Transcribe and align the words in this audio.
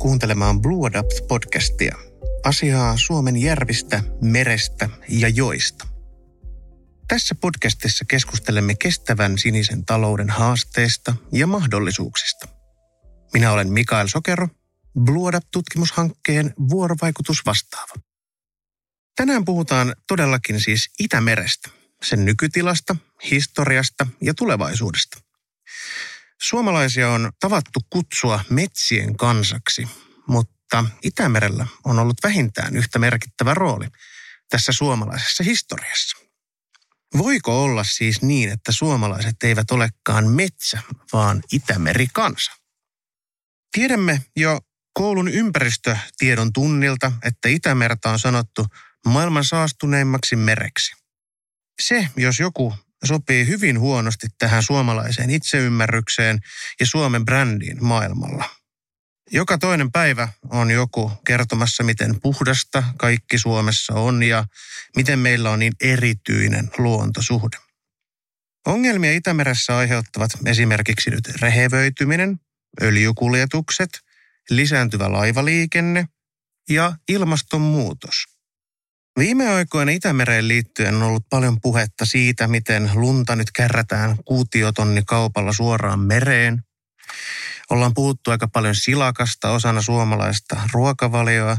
kuuntelemaan 0.00 0.62
Blue 0.62 0.88
Adapt-podcastia. 0.88 1.98
Asiaa 2.44 2.96
Suomen 2.96 3.36
järvistä, 3.36 4.02
merestä 4.22 4.88
ja 5.08 5.28
joista. 5.28 5.86
Tässä 7.08 7.34
podcastissa 7.34 8.04
keskustelemme 8.04 8.74
kestävän 8.74 9.38
sinisen 9.38 9.84
talouden 9.84 10.30
haasteista 10.30 11.14
ja 11.32 11.46
mahdollisuuksista. 11.46 12.48
Minä 13.32 13.52
olen 13.52 13.72
Mikael 13.72 14.06
Sokero, 14.06 14.48
Blue 15.00 15.28
Adapt-tutkimushankkeen 15.28 16.54
vuorovaikutusvastaava. 16.70 17.94
Tänään 19.16 19.44
puhutaan 19.44 19.94
todellakin 20.06 20.60
siis 20.60 20.90
Itämerestä, 20.98 21.70
sen 22.02 22.24
nykytilasta, 22.24 22.96
historiasta 23.30 24.06
ja 24.20 24.34
tulevaisuudesta– 24.34 25.20
Suomalaisia 26.42 27.10
on 27.10 27.32
tavattu 27.40 27.80
kutsua 27.90 28.40
metsien 28.50 29.16
kansaksi, 29.16 29.88
mutta 30.26 30.84
Itämerellä 31.02 31.66
on 31.84 31.98
ollut 31.98 32.16
vähintään 32.22 32.76
yhtä 32.76 32.98
merkittävä 32.98 33.54
rooli 33.54 33.86
tässä 34.50 34.72
suomalaisessa 34.72 35.44
historiassa. 35.44 36.18
Voiko 37.18 37.64
olla 37.64 37.84
siis 37.84 38.22
niin, 38.22 38.50
että 38.50 38.72
suomalaiset 38.72 39.36
eivät 39.42 39.70
olekaan 39.70 40.28
metsä, 40.28 40.82
vaan 41.12 41.42
Itämeri 41.52 42.06
kansa? 42.12 42.52
Tiedämme 43.72 44.24
jo 44.36 44.60
koulun 44.92 45.28
ympäristötiedon 45.28 46.52
tunnilta, 46.52 47.12
että 47.24 47.48
Itämerta 47.48 48.10
on 48.10 48.18
sanottu 48.18 48.66
maailman 49.06 49.44
saastuneimmaksi 49.44 50.36
mereksi. 50.36 50.92
Se, 51.82 52.08
jos 52.16 52.40
joku 52.40 52.74
sopii 53.04 53.46
hyvin 53.46 53.80
huonosti 53.80 54.26
tähän 54.38 54.62
suomalaiseen 54.62 55.30
itseymmärrykseen 55.30 56.38
ja 56.80 56.86
Suomen 56.86 57.24
brändiin 57.24 57.84
maailmalla. 57.84 58.44
Joka 59.30 59.58
toinen 59.58 59.92
päivä 59.92 60.28
on 60.50 60.70
joku 60.70 61.12
kertomassa, 61.26 61.82
miten 61.82 62.20
puhdasta 62.20 62.84
kaikki 62.96 63.38
Suomessa 63.38 63.94
on 63.94 64.22
ja 64.22 64.44
miten 64.96 65.18
meillä 65.18 65.50
on 65.50 65.58
niin 65.58 65.72
erityinen 65.80 66.70
luontosuhde. 66.78 67.56
Ongelmia 68.66 69.12
Itämeressä 69.12 69.76
aiheuttavat 69.76 70.30
esimerkiksi 70.46 71.10
nyt 71.10 71.28
rehevöityminen, 71.40 72.40
öljykuljetukset, 72.82 73.88
lisääntyvä 74.50 75.12
laivaliikenne 75.12 76.08
ja 76.68 76.92
ilmastonmuutos– 77.08 78.24
Viime 79.18 79.48
aikoina 79.48 79.92
Itämereen 79.92 80.48
liittyen 80.48 80.94
on 80.94 81.02
ollut 81.02 81.28
paljon 81.30 81.60
puhetta 81.60 82.06
siitä, 82.06 82.48
miten 82.48 82.90
lunta 82.94 83.36
nyt 83.36 83.50
kärrätään 83.50 84.16
kuutiotonni 84.24 85.02
kaupalla 85.06 85.52
suoraan 85.52 86.00
mereen. 86.00 86.62
Ollaan 87.70 87.94
puhuttu 87.94 88.30
aika 88.30 88.48
paljon 88.48 88.74
silakasta 88.74 89.50
osana 89.50 89.82
suomalaista 89.82 90.60
ruokavalioa 90.72 91.56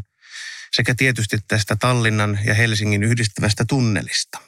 sekä 0.75 0.95
tietysti 0.95 1.37
tästä 1.47 1.75
Tallinnan 1.75 2.39
ja 2.45 2.53
Helsingin 2.53 3.03
yhdistävästä 3.03 3.65
tunnelista. 3.67 4.39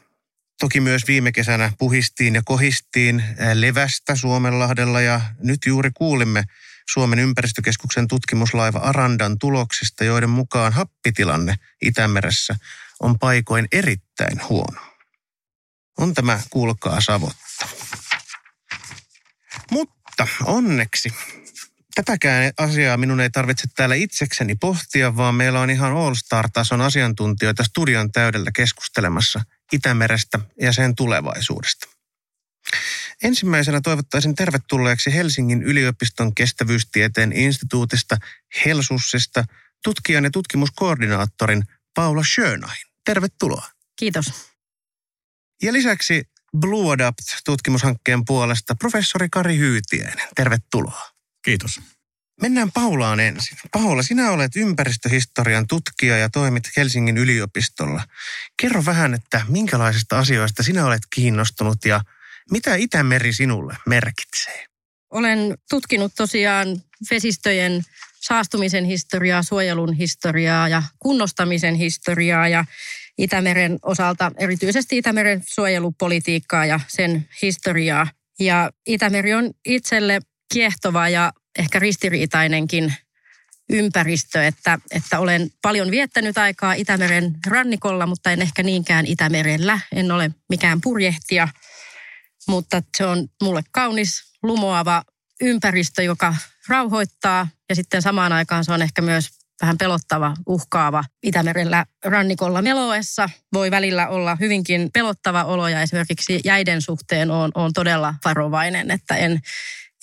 Toki 0.60 0.80
myös 0.80 1.08
viime 1.08 1.32
kesänä 1.32 1.72
puhistiin 1.78 2.36
ja 2.36 2.42
kohistiin 2.46 3.24
levästä 3.54 4.16
Suomenlahdella 4.16 5.02
ja 5.02 5.22
nyt 5.40 5.60
juuri 5.66 5.92
kuulimme 5.94 6.44
Suomen 6.94 7.20
ympäristökeskuksen 7.20 8.08
tutkimuslaiva 8.08 8.80
Arandan 8.80 9.40
tuloksista, 9.40 10.04
joiden 10.04 10.30
mukaan 10.30 10.74
happitilanne 10.74 11.56
Itämeressä 11.82 12.56
on 13.04 13.20
paikoin 13.20 13.68
erittäin 13.72 14.42
huono. 14.50 14.82
On 15.98 16.14
tämä, 16.14 16.40
kuulkaa, 16.50 17.02
savotta. 17.02 17.68
Mutta 19.72 20.28
onneksi 20.46 21.14
tätäkään 21.96 22.52
asiaa 22.58 22.98
minun 22.98 23.20
ei 23.20 23.30
tarvitse 23.30 23.68
täällä 23.76 23.96
itsekseni 23.96 24.56
pohtia, 24.56 25.16
vaan 25.16 25.36
meillä 25.36 25.60
on 25.60 25.70
ihan 25.70 25.98
All-Star-tason 25.98 26.82
asiantuntijoita 26.82 27.64
studion 27.64 28.12
täydellä 28.12 28.52
keskustelemassa 28.56 29.42
Itämerestä 29.72 30.40
ja 30.62 30.74
sen 30.74 30.96
tulevaisuudesta. 30.96 31.88
Ensimmäisenä 33.24 33.82
toivottaisin 33.82 34.36
tervetulleeksi 34.36 35.14
Helsingin 35.14 35.64
yliopiston 35.64 36.36
kestävyystieteen 36.36 37.34
instituutista 37.34 38.18
Helsussista 38.66 39.46
tutkijan 39.84 40.24
ja 40.24 40.32
tutkimuskoordinaattorin 40.32 41.64
Paula 41.96 42.24
Schönain. 42.24 42.93
Tervetuloa. 43.06 43.68
Kiitos. 43.96 44.26
Ja 45.62 45.74
lisäksi 45.74 46.24
Blue 46.58 46.94
Adapt-tutkimushankkeen 46.94 48.26
puolesta 48.26 48.76
professori 48.76 49.28
Kari 49.30 49.58
Hyytiäinen. 49.58 50.28
Tervetuloa. 50.36 51.10
Kiitos. 51.46 51.80
Mennään 52.42 52.72
Paulaan 52.72 53.20
ensin. 53.20 53.58
Paula, 53.72 54.04
sinä 54.04 54.32
olet 54.32 54.56
ympäristöhistorian 54.56 55.68
tutkija 55.68 56.18
ja 56.18 56.30
toimit 56.30 56.64
Helsingin 56.78 57.18
yliopistolla. 57.18 58.04
Kerro 58.62 58.86
vähän, 58.86 59.14
että 59.14 59.46
minkälaisista 59.48 60.20
asioista 60.20 60.64
sinä 60.64 60.86
olet 60.86 61.02
kiinnostunut 61.16 61.86
ja 61.86 62.02
mitä 62.52 62.76
Itämeri 62.76 63.34
sinulle 63.34 63.78
merkitsee? 63.86 64.66
Olen 65.10 65.58
tutkinut 65.70 66.12
tosiaan 66.16 66.84
vesistöjen 67.12 67.84
saastumisen 68.24 68.86
historiaa, 68.86 69.44
suojelun 69.44 69.94
historiaa 69.94 70.68
ja 70.68 70.84
kunnostamisen 71.00 71.76
historiaa 71.76 72.48
ja 72.48 72.66
Itämeren 73.18 73.80
osalta 73.82 74.32
erityisesti 74.38 74.98
Itämeren 74.98 75.44
suojelupolitiikkaa 75.50 76.66
ja 76.66 76.80
sen 76.88 77.30
historiaa. 77.42 78.08
Ja 78.40 78.72
Itämeri 78.88 79.34
on 79.34 79.52
itselle 79.66 80.20
kiehtova 80.54 81.10
ja 81.10 81.34
ehkä 81.60 81.80
ristiriitainenkin 81.80 82.94
ympäristö, 83.70 84.48
että, 84.48 84.80
että 84.92 85.20
olen 85.20 85.50
paljon 85.62 85.92
viettänyt 85.92 86.38
aikaa 86.38 86.74
Itämeren 86.74 87.36
rannikolla, 87.48 88.06
mutta 88.06 88.32
en 88.32 88.42
ehkä 88.42 88.64
niinkään 88.64 89.06
Itämerellä. 89.06 89.80
En 89.92 90.12
ole 90.12 90.32
mikään 90.50 90.82
purjehtija, 90.82 91.48
mutta 92.48 92.82
se 92.98 93.06
on 93.06 93.28
mulle 93.44 93.62
kaunis, 93.72 94.24
lumoava 94.44 95.04
ympäristö, 95.44 96.04
joka 96.04 96.36
rauhoittaa 96.68 97.48
ja 97.70 97.76
sitten 97.76 98.02
samaan 98.02 98.34
aikaan 98.34 98.66
se 98.66 98.74
on 98.74 98.82
ehkä 98.82 99.02
myös 99.02 99.30
vähän 99.62 99.78
pelottava, 99.78 100.34
uhkaava 100.48 101.04
Itämerellä 101.24 101.86
rannikolla 102.06 102.62
meloessa. 102.62 103.30
Voi 103.54 103.72
välillä 103.72 104.08
olla 104.08 104.38
hyvinkin 104.40 104.90
pelottava 104.94 105.44
olo 105.44 105.68
ja 105.68 105.82
esimerkiksi 105.82 106.40
jäiden 106.46 106.82
suhteen 106.82 107.32
on, 107.32 107.52
on 107.56 107.74
todella 107.74 108.16
varovainen, 108.26 108.92
että 108.92 109.16
en, 109.16 109.40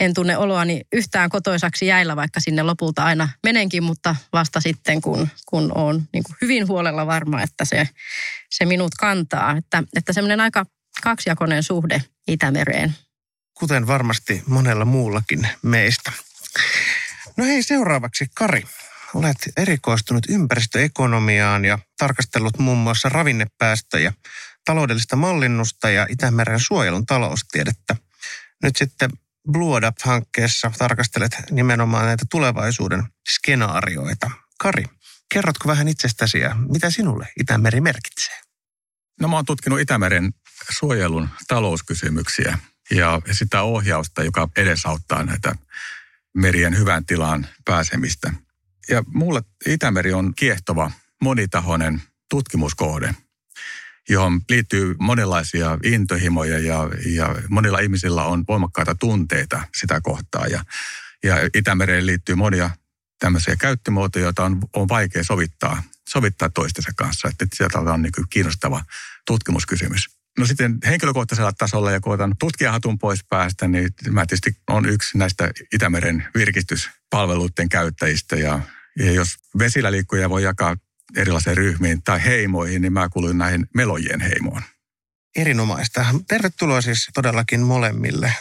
en 0.00 0.14
tunne 0.14 0.36
oloani 0.36 0.80
yhtään 0.92 1.30
kotoisaksi 1.30 1.86
jäillä, 1.86 2.16
vaikka 2.16 2.40
sinne 2.40 2.62
lopulta 2.62 3.04
aina 3.04 3.28
menenkin, 3.42 3.82
mutta 3.82 4.16
vasta 4.32 4.60
sitten, 4.60 5.00
kun, 5.00 5.28
kun 5.46 5.72
on 5.74 6.02
niin 6.12 6.24
hyvin 6.42 6.68
huolella 6.68 7.06
varma, 7.06 7.42
että 7.42 7.64
se, 7.64 7.88
se 8.50 8.64
minut 8.64 8.94
kantaa. 8.94 9.56
Että, 9.56 9.82
että 9.96 10.12
semmoinen 10.12 10.40
aika 10.40 10.66
kaksijakoinen 11.02 11.62
suhde 11.62 12.02
Itämereen. 12.28 12.94
Kuten 13.60 13.86
varmasti 13.86 14.42
monella 14.46 14.84
muullakin 14.84 15.48
meistä. 15.62 16.12
No 17.36 17.44
hei, 17.44 17.62
seuraavaksi 17.62 18.26
Kari. 18.34 18.62
Olet 19.14 19.36
erikoistunut 19.56 20.26
ympäristöekonomiaan 20.28 21.64
ja 21.64 21.78
tarkastellut 21.98 22.58
muun 22.58 22.78
muassa 22.78 23.08
ravinnepäästöjä, 23.08 24.12
taloudellista 24.64 25.16
mallinnusta 25.16 25.90
ja 25.90 26.06
Itämeren 26.10 26.60
suojelun 26.60 27.06
taloustiedettä. 27.06 27.96
Nyt 28.62 28.76
sitten 28.76 29.10
Blue 29.52 29.76
Adapt-hankkeessa 29.76 30.72
tarkastelet 30.78 31.36
nimenomaan 31.50 32.06
näitä 32.06 32.24
tulevaisuuden 32.30 33.04
skenaarioita. 33.28 34.30
Kari, 34.58 34.84
kerrotko 35.32 35.68
vähän 35.68 35.88
itsestäsi 35.88 36.38
ja 36.38 36.54
mitä 36.54 36.90
sinulle 36.90 37.28
Itämeri 37.40 37.80
merkitsee? 37.80 38.40
No 39.20 39.28
mä 39.28 39.36
oon 39.36 39.44
tutkinut 39.44 39.80
Itämeren 39.80 40.32
suojelun 40.70 41.28
talouskysymyksiä 41.48 42.58
ja 42.90 43.22
sitä 43.32 43.62
ohjausta, 43.62 44.24
joka 44.24 44.48
edesauttaa 44.56 45.24
näitä 45.24 45.54
merien 46.34 46.78
hyvään 46.78 47.06
tilaan 47.06 47.46
pääsemistä. 47.64 48.32
Ja 48.88 49.02
mulle 49.06 49.42
Itämeri 49.66 50.12
on 50.12 50.32
kiehtova, 50.36 50.90
monitahoinen 51.22 52.02
tutkimuskohde, 52.30 53.14
johon 54.08 54.40
liittyy 54.48 54.94
monenlaisia 54.98 55.78
intohimoja 55.84 56.58
ja, 56.58 56.88
ja 57.06 57.34
monilla 57.48 57.78
ihmisillä 57.78 58.24
on 58.24 58.44
voimakkaita 58.48 58.94
tunteita 58.94 59.62
sitä 59.76 60.00
kohtaa. 60.00 60.46
Ja, 60.46 60.64
ja 61.24 61.36
Itämereen 61.54 62.06
liittyy 62.06 62.34
monia 62.34 62.70
tämmöisiä 63.18 63.56
käyttömuotoja, 63.56 64.24
joita 64.24 64.44
on, 64.44 64.60
on 64.76 64.88
vaikea 64.88 65.24
sovittaa, 65.24 65.82
sovittaa 66.08 66.50
toistensa 66.50 66.90
kanssa. 66.96 67.28
Että 67.28 67.46
sieltä 67.54 67.78
on 67.78 68.02
niin 68.02 68.12
kiinnostava 68.30 68.84
tutkimuskysymys. 69.26 70.19
No 70.40 70.46
sitten 70.46 70.78
henkilökohtaisella 70.86 71.52
tasolla 71.52 71.90
ja 71.90 72.00
koetan 72.00 72.34
tutkijahatun 72.38 72.98
pois 72.98 73.24
päästä, 73.28 73.68
niin 73.68 73.88
mä 74.10 74.26
tietysti 74.26 74.60
on 74.70 74.86
yksi 74.86 75.18
näistä 75.18 75.50
Itämeren 75.74 76.26
virkistyspalveluiden 76.34 77.68
käyttäjistä. 77.68 78.36
Ja, 78.36 78.60
ja 78.98 79.12
jos 79.12 79.36
vesillä 79.58 79.92
liikkuja 79.92 80.30
voi 80.30 80.42
jakaa 80.42 80.76
erilaisiin 81.16 81.56
ryhmiin 81.56 82.02
tai 82.02 82.24
heimoihin, 82.24 82.82
niin 82.82 82.92
mä 82.92 83.08
kuulun 83.08 83.38
näihin 83.38 83.66
melojien 83.74 84.20
heimoon. 84.20 84.62
Erinomaista. 85.36 86.06
Tervetuloa 86.28 86.80
siis 86.80 87.10
todellakin 87.14 87.60
molemmille. 87.60 88.34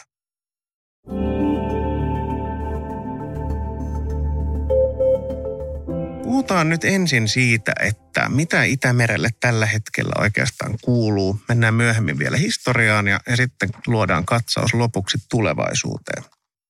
Puhutaan 6.30 6.70
nyt 6.70 6.84
ensin 6.84 7.28
siitä, 7.28 7.74
että 7.80 8.30
mitä 8.30 8.64
Itämerelle 8.64 9.30
tällä 9.40 9.66
hetkellä 9.66 10.14
oikeastaan 10.20 10.76
kuuluu. 10.82 11.42
Mennään 11.48 11.74
myöhemmin 11.74 12.20
vielä 12.20 12.38
historiaan 12.38 13.08
ja, 13.08 13.20
ja 13.28 13.36
sitten 13.36 13.70
luodaan 13.88 14.26
katsaus 14.26 14.74
lopuksi 14.74 15.18
tulevaisuuteen. 15.30 16.24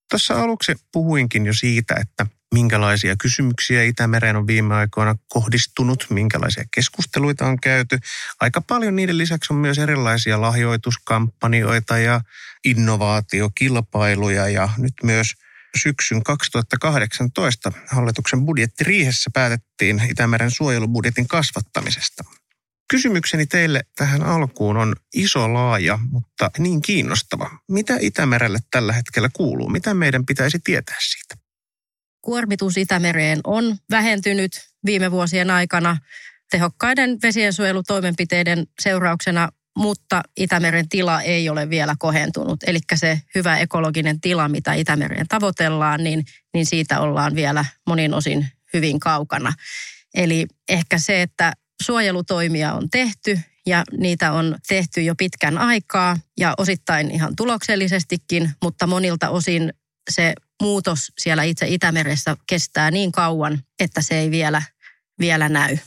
Tuossa 0.10 0.42
aluksi 0.42 0.76
puhuinkin 0.92 1.46
jo 1.46 1.54
siitä, 1.54 1.96
että 2.02 2.26
minkälaisia 2.54 3.16
kysymyksiä 3.16 3.84
Itämereen 3.84 4.36
on 4.36 4.48
viime 4.48 4.76
aikoina 4.76 5.16
kohdistunut, 5.30 6.06
minkälaisia 6.10 6.64
keskusteluita 6.76 7.48
on 7.48 7.60
käyty. 7.60 8.00
Aika 8.40 8.62
paljon 8.62 8.96
niiden 8.96 9.18
lisäksi 9.18 9.54
on 9.54 9.60
myös 9.60 9.78
erilaisia 9.78 10.42
lahjoituskampanjoita 10.42 11.98
ja 11.98 12.22
innovaatiokilpailuja 12.66 14.50
ja 14.50 14.70
nyt 14.78 14.94
myös 15.04 15.34
syksyn 15.78 16.24
2018 16.24 17.72
hallituksen 17.88 18.46
budjettiriihessä 18.46 19.30
päätettiin 19.34 20.02
Itämeren 20.10 20.52
suojelubudjetin 20.52 21.28
kasvattamisesta. 21.28 22.24
Kysymykseni 22.90 23.46
teille 23.46 23.84
tähän 23.96 24.24
alkuun 24.24 24.78
on 24.78 24.96
iso, 25.14 25.54
laaja, 25.54 26.00
mutta 26.12 26.52
niin 26.58 26.82
kiinnostava. 26.82 27.60
Mitä 27.72 27.98
Itämerelle 28.02 28.60
tällä 28.72 28.94
hetkellä 28.94 29.30
kuuluu? 29.34 29.70
Mitä 29.70 29.94
meidän 29.94 30.26
pitäisi 30.26 30.60
tietää 30.64 30.98
siitä? 31.00 31.36
Kuormitus 32.22 32.78
Itämereen 32.78 33.40
on 33.44 33.78
vähentynyt 33.92 34.52
viime 34.86 35.12
vuosien 35.12 35.52
aikana 35.52 35.98
tehokkaiden 36.52 37.18
vesiensuojelutoimenpiteiden 37.24 38.68
seurauksena, 38.82 39.50
mutta 39.80 40.24
Itämeren 40.38 40.90
tila 40.90 41.22
ei 41.22 41.50
ole 41.50 41.70
vielä 41.70 41.96
kohentunut. 42.00 42.60
Eli 42.68 42.80
se 42.96 43.22
hyvä 43.36 43.58
ekologinen 43.58 44.22
tila, 44.22 44.50
mitä 44.50 44.74
Itämereen 44.74 45.28
tavoitellaan, 45.28 46.04
niin, 46.04 46.26
niin 46.54 46.66
siitä 46.66 47.00
ollaan 47.00 47.36
vielä 47.36 47.66
monin 47.88 48.14
osin 48.14 48.48
hyvin 48.74 49.00
kaukana. 49.00 49.54
Eli 50.16 50.46
ehkä 50.70 50.98
se, 50.98 51.22
että 51.22 51.54
suojelutoimia 51.84 52.74
on 52.74 52.90
tehty 52.90 53.40
ja 53.66 53.84
niitä 53.98 54.32
on 54.32 54.56
tehty 54.68 55.02
jo 55.02 55.16
pitkän 55.16 55.58
aikaa 55.58 56.18
ja 56.40 56.54
osittain 56.58 57.12
ihan 57.12 57.36
tuloksellisestikin, 57.36 58.50
mutta 58.64 58.88
monilta 58.88 59.30
osin 59.30 59.74
se 60.12 60.34
muutos 60.62 61.12
siellä 61.18 61.44
itse 61.44 61.68
Itämeressä 61.68 62.38
kestää 62.48 62.92
niin 62.92 63.12
kauan, 63.12 63.60
että 63.80 64.02
se 64.02 64.20
ei 64.20 64.32
vielä, 64.32 64.62
vielä 65.20 65.50
näy. 65.50 65.78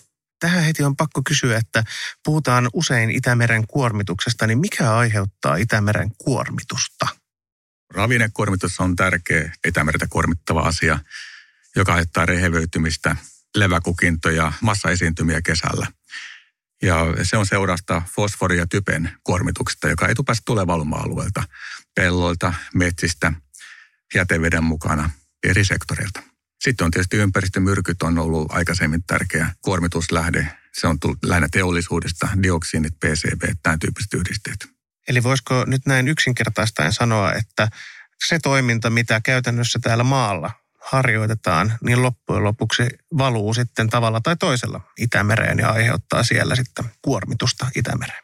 Tähän 0.42 0.64
heti 0.64 0.82
on 0.82 0.96
pakko 0.96 1.22
kysyä, 1.26 1.58
että 1.58 1.84
puhutaan 2.24 2.70
usein 2.72 3.10
Itämeren 3.10 3.66
kuormituksesta, 3.66 4.46
niin 4.46 4.58
mikä 4.58 4.96
aiheuttaa 4.96 5.56
Itämeren 5.56 6.10
kuormitusta? 6.18 7.06
Ravinnekuormitus 7.94 8.80
on 8.80 8.96
tärkeä 8.96 9.52
Itämertä 9.66 10.06
kuormittava 10.10 10.60
asia, 10.60 10.98
joka 11.76 11.92
aiheuttaa 11.92 12.26
rehevöitymistä, 12.26 13.16
leväkukintoja, 13.54 14.52
massaesiintymiä 14.60 15.42
kesällä. 15.42 15.86
Ja 16.82 17.06
se 17.22 17.36
on 17.36 17.46
seurasta 17.46 18.02
fosfori- 18.06 18.56
ja 18.56 18.66
typen 18.66 19.12
kuormituksesta, 19.24 19.88
joka 19.88 20.08
etupäässä 20.08 20.42
tulee 20.46 20.66
valuma-alueelta, 20.66 21.42
pelloilta, 21.94 22.54
metsistä, 22.74 23.32
jäteveden 24.14 24.64
mukana 24.64 25.10
eri 25.42 25.64
sektoreilta. 25.64 26.31
Sitten 26.62 26.84
on 26.84 26.90
tietysti 26.90 27.16
ympäristömyrkyt 27.16 28.02
on 28.02 28.18
ollut 28.18 28.52
aikaisemmin 28.52 29.04
tärkeä 29.06 29.46
kuormituslähde. 29.62 30.48
Se 30.72 30.86
on 30.86 31.00
tullut 31.00 31.18
lähinnä 31.24 31.48
teollisuudesta, 31.52 32.28
dioksiinit, 32.42 33.00
PCB, 33.00 33.42
tämän 33.62 33.78
tyyppiset 33.78 34.14
yhdisteet. 34.14 34.68
Eli 35.08 35.22
voisiko 35.22 35.64
nyt 35.64 35.86
näin 35.86 36.08
yksinkertaistaen 36.08 36.92
sanoa, 36.92 37.32
että 37.32 37.68
se 38.28 38.38
toiminta, 38.38 38.90
mitä 38.90 39.20
käytännössä 39.20 39.78
täällä 39.82 40.04
maalla 40.04 40.50
harjoitetaan, 40.80 41.78
niin 41.84 42.02
loppujen 42.02 42.44
lopuksi 42.44 42.82
valuu 43.18 43.54
sitten 43.54 43.90
tavalla 43.90 44.20
tai 44.20 44.36
toisella 44.36 44.80
Itämereen 44.98 45.58
ja 45.58 45.70
aiheuttaa 45.70 46.22
siellä 46.22 46.56
sitten 46.56 46.84
kuormitusta 47.02 47.66
Itämereen. 47.76 48.22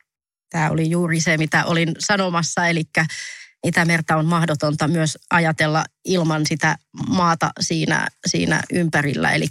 Tämä 0.50 0.70
oli 0.70 0.90
juuri 0.90 1.20
se, 1.20 1.36
mitä 1.36 1.64
olin 1.64 1.94
sanomassa, 1.98 2.66
eli 2.66 2.84
Itämerta 3.66 4.16
on 4.16 4.26
mahdotonta 4.26 4.88
myös 4.88 5.18
ajatella 5.30 5.84
ilman 6.04 6.46
sitä 6.46 6.76
maata 7.08 7.50
siinä, 7.60 8.08
siinä 8.26 8.62
ympärillä. 8.72 9.30
Eli 9.30 9.46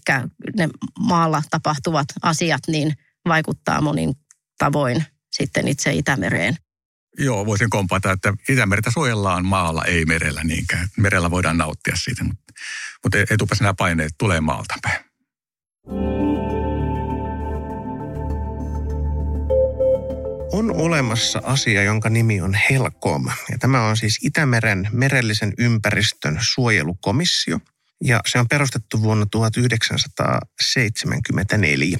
ne 0.57 0.69
maalla 0.99 1.41
tapahtuvat 1.49 2.05
asiat 2.21 2.61
niin 2.67 2.93
vaikuttaa 3.27 3.81
monin 3.81 4.15
tavoin 4.57 5.05
sitten 5.31 5.67
itse 5.67 5.93
Itämereen. 5.93 6.55
Joo, 7.19 7.45
voisin 7.45 7.69
kompata, 7.69 8.11
että 8.11 8.33
Itämerta 8.49 8.91
suojellaan 8.91 9.45
maalla, 9.45 9.85
ei 9.85 10.05
merellä 10.05 10.43
niinkään. 10.43 10.87
Merellä 10.97 11.31
voidaan 11.31 11.57
nauttia 11.57 11.95
siitä, 11.95 12.23
mutta, 12.23 12.53
mutta 13.03 13.17
etupässä 13.31 13.63
nämä 13.63 13.73
paineet 13.73 14.11
tulee 14.17 14.41
maalta 14.41 14.73
päin. 14.81 15.07
On 20.57 20.71
olemassa 20.71 21.41
asia, 21.43 21.83
jonka 21.83 22.09
nimi 22.09 22.41
on 22.41 22.57
HELCOM. 22.69 23.25
Ja 23.25 23.57
tämä 23.59 23.87
on 23.87 23.97
siis 23.97 24.19
Itämeren 24.23 24.89
merellisen 24.91 25.53
ympäristön 25.57 26.37
suojelukomissio. 26.41 27.59
Ja 28.03 28.21
se 28.27 28.39
on 28.39 28.47
perustettu 28.47 29.01
vuonna 29.01 29.25
1974. 29.31 31.97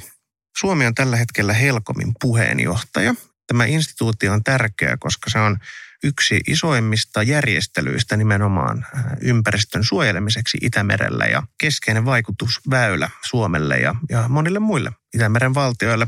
Suomi 0.57 0.85
on 0.85 0.95
tällä 0.95 1.17
hetkellä 1.17 1.53
HELCOMin 1.53 2.13
puheenjohtaja. 2.21 3.15
Tämä 3.47 3.65
instituutio 3.65 4.33
on 4.33 4.43
tärkeä, 4.43 4.97
koska 4.99 5.29
se 5.29 5.39
on 5.39 5.57
yksi 6.03 6.41
isoimmista 6.47 7.23
järjestelyistä 7.23 8.17
nimenomaan 8.17 8.85
äh, 8.95 9.03
ympäristön 9.21 9.83
suojelemiseksi 9.83 10.57
Itämerellä 10.61 11.25
ja 11.25 11.43
keskeinen 11.57 12.05
vaikutusväylä 12.05 13.09
Suomelle 13.21 13.77
ja, 13.77 13.95
ja 14.09 14.27
monille 14.27 14.59
muille 14.59 14.91
Itämeren 15.13 15.53
valtioille 15.53 16.07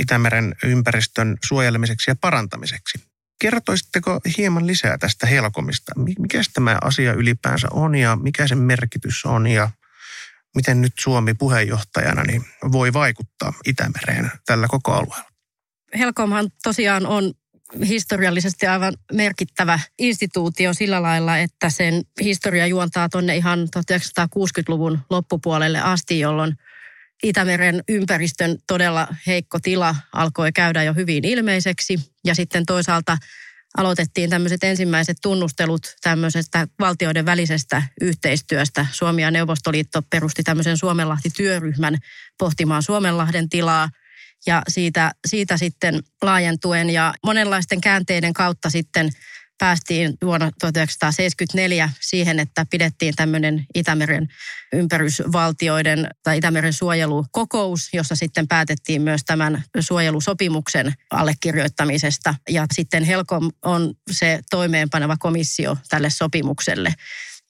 Itämeren 0.00 0.54
ympäristön 0.64 1.36
suojelemiseksi 1.44 2.10
ja 2.10 2.16
parantamiseksi. 2.20 2.98
Kertoisitteko 3.40 4.20
hieman 4.38 4.66
lisää 4.66 4.98
tästä 4.98 5.26
helkomista? 5.26 5.92
Mikä 6.18 6.40
tämä 6.54 6.78
asia 6.82 7.12
ylipäänsä 7.12 7.68
on 7.70 7.94
ja 7.94 8.16
mikä 8.16 8.48
sen 8.48 8.58
merkitys 8.58 9.24
on 9.24 9.46
ja 9.46 9.70
miten 10.54 10.80
nyt 10.80 10.92
Suomi 11.00 11.34
puheenjohtajana 11.34 12.22
niin 12.22 12.44
voi 12.72 12.92
vaikuttaa 12.92 13.52
Itämereen 13.66 14.30
tällä 14.46 14.66
koko 14.68 14.92
alueella? 14.92 15.30
Helkomhan 15.98 16.50
tosiaan 16.62 17.06
on 17.06 17.32
historiallisesti 17.88 18.66
aivan 18.66 18.94
merkittävä 19.12 19.78
instituutio 19.98 20.74
sillä 20.74 21.02
lailla, 21.02 21.38
että 21.38 21.70
sen 21.70 22.02
historia 22.22 22.66
juontaa 22.66 23.08
tuonne 23.08 23.36
ihan 23.36 23.58
1960-luvun 23.76 24.98
loppupuolelle 25.10 25.80
asti, 25.80 26.20
jolloin 26.20 26.56
Itämeren 27.22 27.84
ympäristön 27.88 28.58
todella 28.66 29.08
heikko 29.26 29.58
tila 29.62 29.96
alkoi 30.12 30.52
käydä 30.52 30.82
jo 30.82 30.94
hyvin 30.94 31.24
ilmeiseksi. 31.24 31.98
Ja 32.24 32.34
sitten 32.34 32.66
toisaalta 32.66 33.18
aloitettiin 33.76 34.30
tämmöiset 34.30 34.64
ensimmäiset 34.64 35.16
tunnustelut 35.22 35.96
tämmöisestä 36.02 36.68
valtioiden 36.80 37.26
välisestä 37.26 37.82
yhteistyöstä. 38.00 38.86
Suomi 38.92 39.22
ja 39.22 39.30
Neuvostoliitto 39.30 40.02
perusti 40.10 40.42
tämmöisen 40.42 40.78
Suomenlahti-työryhmän 40.78 41.96
pohtimaan 42.38 42.82
Suomenlahden 42.82 43.48
tilaa– 43.48 43.88
ja 44.46 44.62
siitä, 44.68 45.12
siitä 45.26 45.56
sitten 45.56 46.02
laajentuen 46.22 46.90
ja 46.90 47.14
monenlaisten 47.24 47.80
käänteiden 47.80 48.32
kautta 48.32 48.70
sitten 48.70 49.10
päästiin 49.60 50.14
vuonna 50.24 50.50
1974 50.60 51.90
siihen, 52.00 52.38
että 52.38 52.66
pidettiin 52.70 53.14
tämmöinen 53.16 53.66
Itämeren 53.74 54.28
ympärysvaltioiden 54.72 56.10
tai 56.22 56.38
Itämeren 56.38 56.72
suojelukokous, 56.72 57.88
jossa 57.92 58.16
sitten 58.16 58.48
päätettiin 58.48 59.02
myös 59.02 59.24
tämän 59.24 59.64
suojelusopimuksen 59.80 60.92
allekirjoittamisesta. 61.10 62.34
Ja 62.48 62.66
sitten 62.72 63.04
Helcom 63.04 63.50
on 63.64 63.94
se 64.10 64.40
toimeenpaneva 64.50 65.16
komissio 65.16 65.76
tälle 65.88 66.10
sopimukselle. 66.10 66.94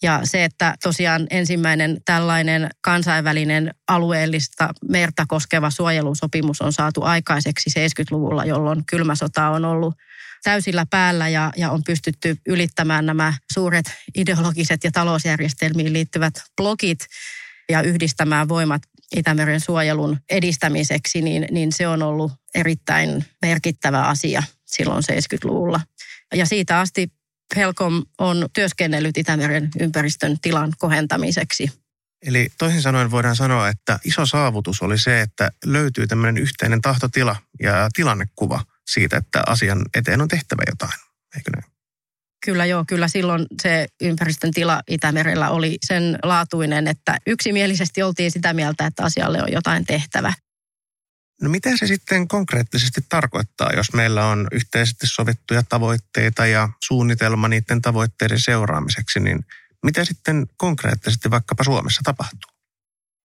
Ja 0.03 0.21
se, 0.25 0.45
että 0.45 0.75
tosiaan 0.83 1.27
ensimmäinen 1.31 2.01
tällainen 2.05 2.71
kansainvälinen 2.81 3.75
alueellista 3.89 4.69
merta 4.89 5.25
koskeva 5.29 5.71
suojelusopimus 5.71 6.61
on 6.61 6.73
saatu 6.73 7.03
aikaiseksi 7.03 7.71
70-luvulla, 7.71 8.45
jolloin 8.45 8.83
kylmä 8.87 9.15
sota 9.15 9.49
on 9.49 9.65
ollut 9.65 9.95
täysillä 10.43 10.87
päällä 10.91 11.29
ja, 11.29 11.53
ja 11.57 11.71
on 11.71 11.85
pystytty 11.85 12.37
ylittämään 12.47 13.07
nämä 13.07 13.35
suuret 13.53 13.87
ideologiset 14.15 14.85
ja 14.85 14.91
talousjärjestelmiin 14.93 15.93
liittyvät 15.93 16.35
blokit 16.57 17.07
ja 17.71 17.83
yhdistämään 17.83 18.49
voimat 18.49 18.83
Itämeren 19.17 19.61
suojelun 19.61 20.19
edistämiseksi, 20.31 21.23
niin, 21.23 21.47
niin 21.51 21.73
se 21.73 21.89
on 21.89 22.03
ollut 22.03 22.33
erittäin 22.55 23.25
merkittävä 23.43 24.03
asia 24.03 24.43
silloin 24.67 25.05
70-luvulla. 25.13 25.81
Ja 26.35 26.47
siitä 26.47 26.81
asti 26.81 27.09
Helcom 27.57 28.05
on 28.19 28.49
työskennellyt 28.53 29.19
Itämeren 29.19 29.69
ympäristön 29.81 30.41
tilan 30.43 30.73
kohentamiseksi. 30.79 31.71
Eli 32.27 32.49
toisin 32.59 32.83
sanoen 32.83 33.11
voidaan 33.11 33.37
sanoa, 33.37 33.69
että 33.69 33.99
iso 34.05 34.27
saavutus 34.27 34.83
oli 34.83 34.99
se, 34.99 35.21
että 35.21 35.51
löytyy 35.65 36.07
tämmöinen 36.07 36.43
yhteinen 36.43 36.81
tahtotila 36.81 37.37
ja 37.63 37.89
tilannekuva 37.95 38.65
siitä, 38.93 39.17
että 39.17 39.43
asian 39.47 39.83
eteen 39.95 40.21
on 40.21 40.29
tehtävä 40.29 40.63
jotain. 40.69 41.01
Eikö 41.37 41.51
näin? 41.51 41.73
Kyllä 42.45 42.67
joo, 42.67 42.85
kyllä 42.89 43.09
silloin 43.09 43.47
se 43.63 43.87
ympäristön 44.01 44.51
tila 44.51 44.83
Itämerellä 44.89 45.51
oli 45.51 45.79
sen 45.87 46.19
laatuinen, 46.23 46.89
että 46.89 47.19
yksimielisesti 47.27 48.03
oltiin 48.03 48.31
sitä 48.31 48.53
mieltä, 48.53 48.87
että 48.87 49.05
asialle 49.05 49.43
on 49.43 49.53
jotain 49.53 49.85
tehtävä. 49.85 50.33
No 51.43 51.49
mitä 51.51 51.77
se 51.77 51.87
sitten 51.87 52.29
konkreettisesti 52.29 53.01
tarkoittaa, 53.09 53.73
jos 53.77 53.93
meillä 53.93 54.27
on 54.27 54.49
yhteisesti 54.53 55.07
sovittuja 55.07 55.63
tavoitteita 55.69 56.47
ja 56.47 56.69
suunnitelma 56.81 57.49
niiden 57.49 57.83
tavoitteiden 57.83 58.41
seuraamiseksi, 58.41 59.21
niin 59.21 59.45
mitä 59.83 60.05
sitten 60.05 60.47
konkreettisesti 60.57 61.31
vaikkapa 61.31 61.65
Suomessa 61.65 62.01
tapahtuu? 62.05 62.51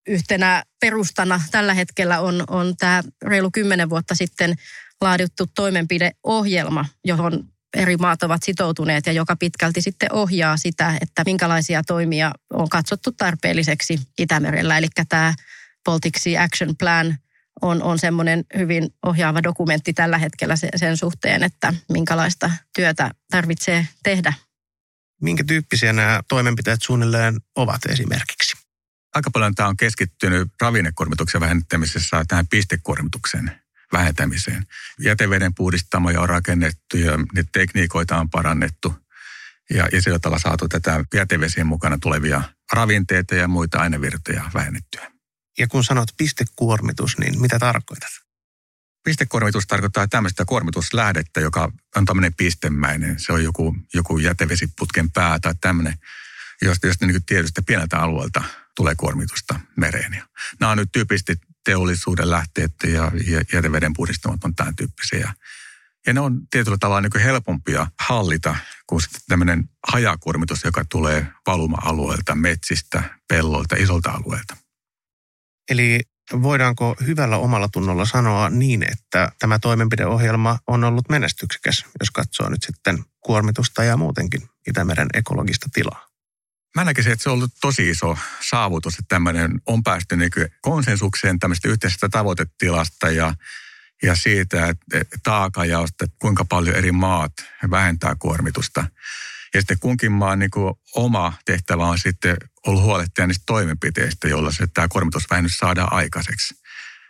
Yhtenä 0.07 0.63
perustana 0.81 1.41
tällä 1.51 1.73
hetkellä 1.73 2.19
on, 2.19 2.43
on 2.47 2.77
tämä 2.77 3.03
reilu 3.21 3.51
kymmenen 3.51 3.89
vuotta 3.89 4.15
sitten 4.15 4.55
laadittu 5.01 5.45
toimenpideohjelma, 5.55 6.85
johon 7.05 7.43
eri 7.75 7.97
maat 7.97 8.23
ovat 8.23 8.43
sitoutuneet 8.43 9.05
ja 9.05 9.11
joka 9.11 9.35
pitkälti 9.35 9.81
sitten 9.81 10.13
ohjaa 10.13 10.57
sitä, 10.57 10.97
että 11.01 11.23
minkälaisia 11.25 11.83
toimia 11.83 12.31
on 12.53 12.69
katsottu 12.69 13.11
tarpeelliseksi 13.11 13.99
Itämerellä. 14.17 14.77
Eli 14.77 14.87
tämä 15.09 15.33
Baltic 15.83 16.17
Sea 16.19 16.43
Action 16.43 16.75
Plan 16.77 17.17
on, 17.61 17.83
on 17.83 17.99
semmoinen 17.99 18.45
hyvin 18.57 18.89
ohjaava 19.05 19.43
dokumentti 19.43 19.93
tällä 19.93 20.17
hetkellä 20.17 20.55
sen 20.75 20.97
suhteen, 20.97 21.43
että 21.43 21.73
minkälaista 21.93 22.51
työtä 22.75 23.11
tarvitsee 23.31 23.87
tehdä. 24.03 24.33
Minkä 25.21 25.43
tyyppisiä 25.43 25.93
nämä 25.93 26.21
toimenpiteet 26.27 26.81
suunnilleen 26.81 27.41
ovat 27.55 27.85
esimerkiksi? 27.85 28.57
Aika 29.15 29.31
paljon 29.31 29.55
tämä 29.55 29.69
on 29.69 29.77
keskittynyt 29.77 30.47
ravinnekuormituksen 30.61 31.41
vähentämisessä 31.41 32.25
tähän 32.27 32.47
pistekuormituksen 32.47 33.64
vähentämiseen. 33.97 34.65
Jäteveden 34.99 35.53
puhdistamoja 35.53 36.21
on 36.21 36.29
rakennettu 36.29 36.97
ja 36.97 37.17
ne 37.35 37.45
tekniikoita 37.51 38.17
on 38.17 38.29
parannettu. 38.29 38.95
Ja, 39.69 39.87
ja 39.91 40.01
sillä 40.01 40.19
tavalla 40.19 40.39
saatu 40.39 40.67
tätä 40.67 41.05
jätevesien 41.13 41.67
mukana 41.67 41.97
tulevia 41.97 42.41
ravinteita 42.73 43.35
ja 43.35 43.47
muita 43.47 43.79
ainevirtoja 43.79 44.51
vähennettyä. 44.53 45.11
Ja 45.57 45.67
kun 45.67 45.83
sanot 45.83 46.09
pistekuormitus, 46.17 47.17
niin 47.17 47.41
mitä 47.41 47.59
tarkoitat? 47.59 48.09
Pistekuormitus 49.03 49.67
tarkoittaa 49.67 50.07
tämmöistä 50.07 50.45
kuormituslähdettä, 50.45 51.41
joka 51.41 51.71
on 51.95 52.05
tämmöinen 52.05 52.33
pistemäinen. 52.33 53.19
Se 53.19 53.33
on 53.33 53.43
joku, 53.43 53.75
joku 53.93 54.17
jätevesiputken 54.17 55.11
pää 55.11 55.39
tai 55.39 55.53
tämmöinen, 55.61 55.93
josta, 56.61 56.87
josta 56.87 57.05
niin 57.05 57.25
tietysti 57.25 57.61
pieneltä 57.61 57.99
alueelta 57.99 58.43
tulee 58.75 58.95
kuormitusta 58.95 59.59
mereen. 59.75 60.13
Ja 60.13 60.27
nämä 60.59 60.71
on 60.71 60.77
nyt 60.77 60.91
tyypillisesti 60.91 61.35
teollisuuden 61.65 62.31
lähteet 62.31 62.73
ja, 62.83 63.11
ja 63.27 63.41
jäteveden 63.53 63.93
puhdistamat 63.93 64.43
on 64.43 64.55
tämän 64.55 64.75
tyyppisiä. 64.75 65.33
Ja 66.07 66.13
ne 66.13 66.19
on 66.19 66.41
tietyllä 66.51 66.77
tavalla 66.79 67.01
niin 67.01 67.23
helpompia 67.23 67.87
hallita 67.99 68.55
kuin 68.87 69.01
sitten 69.01 69.21
tämmöinen 69.27 69.69
hajakuormitus, 69.87 70.63
joka 70.63 70.85
tulee 70.85 71.27
valuma-alueelta, 71.47 72.35
metsistä, 72.35 73.03
pelloilta, 73.27 73.75
isolta 73.75 74.11
alueelta. 74.11 74.57
Eli 75.69 76.01
voidaanko 76.41 76.95
hyvällä 77.05 77.37
omalla 77.37 77.69
tunnolla 77.69 78.05
sanoa 78.05 78.49
niin, 78.49 78.83
että 78.83 79.31
tämä 79.39 79.59
toimenpideohjelma 79.59 80.59
on 80.67 80.83
ollut 80.83 81.09
menestyksekäs, 81.09 81.85
jos 81.99 82.11
katsoo 82.11 82.49
nyt 82.49 82.63
sitten 82.63 83.05
kuormitusta 83.19 83.83
ja 83.83 83.97
muutenkin 83.97 84.49
Itämeren 84.67 85.07
ekologista 85.13 85.69
tilaa? 85.73 86.04
Mä 86.75 86.83
näkisin, 86.83 87.11
että 87.11 87.23
se 87.23 87.29
on 87.29 87.33
ollut 87.33 87.51
tosi 87.61 87.89
iso 87.89 88.17
saavutus, 88.49 88.93
että 88.93 89.15
tämmöinen 89.15 89.61
on 89.65 89.83
päästy 89.83 90.17
niin 90.17 90.31
konsensukseen 90.61 91.39
tämmöistä 91.39 91.67
yhteisestä 91.67 92.09
tavoitetilasta 92.09 93.09
ja, 93.09 93.33
ja 94.03 94.15
siitä, 94.15 94.69
että 94.69 95.17
taakajaosta, 95.23 96.05
että 96.05 96.17
kuinka 96.19 96.45
paljon 96.45 96.75
eri 96.75 96.91
maat 96.91 97.33
vähentää 97.71 98.15
kuormitusta. 98.19 98.87
Ja 99.53 99.61
sitten 99.61 99.79
kunkin 99.79 100.11
maan 100.11 100.39
niin 100.39 100.51
kuin 100.51 100.75
oma 100.95 101.33
tehtävä 101.45 101.85
on 101.85 101.99
sitten 101.99 102.37
ollut 102.67 102.83
huolehtia 102.83 103.27
niistä 103.27 103.43
toimenpiteistä, 103.45 104.27
joilla 104.27 104.51
se, 104.51 104.67
tämä 104.67 104.87
kuormitusvähennys 104.87 105.57
saadaan 105.57 105.93
aikaiseksi. 105.93 106.55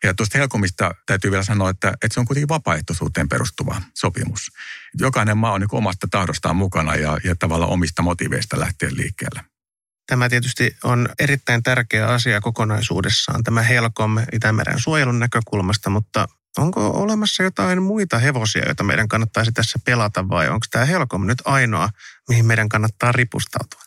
Ja 0.03 0.13
tuosta 0.13 0.37
Helkomista 0.37 0.95
täytyy 1.05 1.31
vielä 1.31 1.43
sanoa, 1.43 1.69
että, 1.69 1.89
että 1.89 2.13
se 2.13 2.19
on 2.19 2.25
kuitenkin 2.25 2.49
vapaaehtoisuuteen 2.49 3.29
perustuva 3.29 3.81
sopimus. 3.93 4.51
Jokainen 4.99 5.37
maa 5.37 5.51
on 5.51 5.61
niin 5.61 5.69
omasta 5.71 6.07
tahdostaan 6.11 6.55
mukana 6.55 6.95
ja, 6.95 7.17
ja 7.23 7.35
tavallaan 7.35 7.71
omista 7.71 8.01
motiveista 8.01 8.59
lähteä 8.59 8.89
liikkeelle. 8.91 9.54
Tämä 10.07 10.29
tietysti 10.29 10.77
on 10.83 11.09
erittäin 11.19 11.63
tärkeä 11.63 12.07
asia 12.07 12.41
kokonaisuudessaan, 12.41 13.43
tämä 13.43 13.61
Helkom 13.61 14.17
Itämeren 14.33 14.79
suojelun 14.79 15.19
näkökulmasta, 15.19 15.89
mutta 15.89 16.27
onko 16.57 16.89
olemassa 16.89 17.43
jotain 17.43 17.83
muita 17.83 18.19
hevosia, 18.19 18.65
joita 18.65 18.83
meidän 18.83 19.07
kannattaisi 19.07 19.51
tässä 19.51 19.79
pelata 19.85 20.29
vai 20.29 20.49
onko 20.49 20.65
tämä 20.71 20.85
Helkom 20.85 21.27
nyt 21.27 21.41
ainoa, 21.45 21.89
mihin 22.29 22.45
meidän 22.45 22.69
kannattaa 22.69 23.11
ripustautua? 23.11 23.81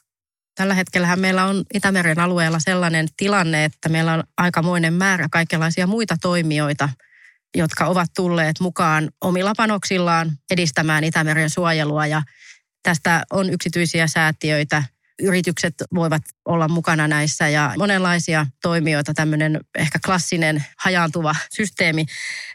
Tällä 0.54 0.74
hetkellä 0.74 1.16
meillä 1.16 1.44
on 1.44 1.64
Itämeren 1.74 2.20
alueella 2.20 2.58
sellainen 2.60 3.08
tilanne, 3.16 3.64
että 3.64 3.88
meillä 3.88 4.14
on 4.14 4.22
aikamoinen 4.36 4.94
määrä 4.94 5.28
kaikenlaisia 5.30 5.86
muita 5.86 6.16
toimijoita, 6.20 6.88
jotka 7.56 7.86
ovat 7.86 8.10
tulleet 8.16 8.60
mukaan 8.60 9.10
omilla 9.20 9.52
panoksillaan 9.56 10.30
edistämään 10.50 11.04
Itämeren 11.04 11.50
suojelua 11.50 12.06
ja 12.06 12.22
tästä 12.82 13.22
on 13.30 13.50
yksityisiä 13.50 14.06
säätiöitä– 14.06 14.82
yritykset 15.22 15.74
voivat 15.94 16.22
olla 16.44 16.68
mukana 16.68 17.08
näissä 17.08 17.48
ja 17.48 17.74
monenlaisia 17.78 18.46
toimijoita, 18.62 19.14
tämmöinen 19.14 19.60
ehkä 19.78 19.98
klassinen 20.06 20.64
hajaantuva 20.78 21.34
systeemi. 21.54 22.06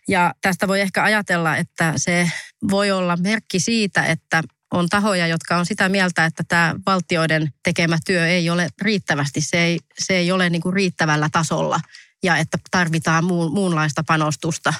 Ja 0.08 0.34
tästä 0.42 0.68
voi 0.68 0.82
ehkä 0.82 1.04
ajatella, 1.04 1.58
että 1.58 1.94
se 1.96 2.32
voi 2.70 2.92
olla 2.92 3.18
merkki 3.18 3.60
siitä, 3.60 4.06
että 4.06 4.44
on 4.74 4.90
tahoja, 4.90 5.28
jotka 5.28 5.58
on 5.58 5.66
sitä 5.66 5.90
mieltä, 5.90 6.26
että 6.26 6.44
tämä 6.48 6.76
valtioiden 6.86 7.54
tekemä 7.64 7.98
työ 8.06 8.28
ei 8.28 8.50
ole 8.50 8.70
riittävästi, 8.82 9.42
se 9.42 9.58
ei, 9.58 9.80
se 10.00 10.18
ei 10.18 10.32
ole 10.32 10.50
niin 10.50 10.62
kuin 10.62 10.74
riittävällä 10.74 11.30
tasolla 11.32 11.80
ja 12.24 12.38
että 12.38 12.58
tarvitaan 12.72 13.24
muun, 13.24 13.54
muunlaista 13.54 14.04
panostusta. 14.08 14.74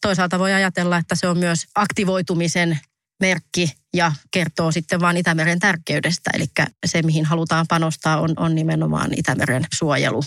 Toisaalta 0.00 0.38
voi 0.38 0.52
ajatella, 0.52 0.96
että 0.96 1.14
se 1.14 1.28
on 1.28 1.38
myös 1.38 1.66
aktivoitumisen 1.74 2.80
merkki 3.22 3.72
ja 3.94 4.12
kertoo 4.30 4.72
sitten 4.72 5.00
vain 5.00 5.16
Itämeren 5.16 5.58
tärkeydestä. 5.58 6.30
Eli 6.34 6.46
se, 6.86 7.02
mihin 7.02 7.24
halutaan 7.24 7.66
panostaa, 7.68 8.20
on, 8.20 8.30
on 8.36 8.54
nimenomaan 8.54 9.10
Itämeren 9.16 9.64
suojelu. 9.74 10.22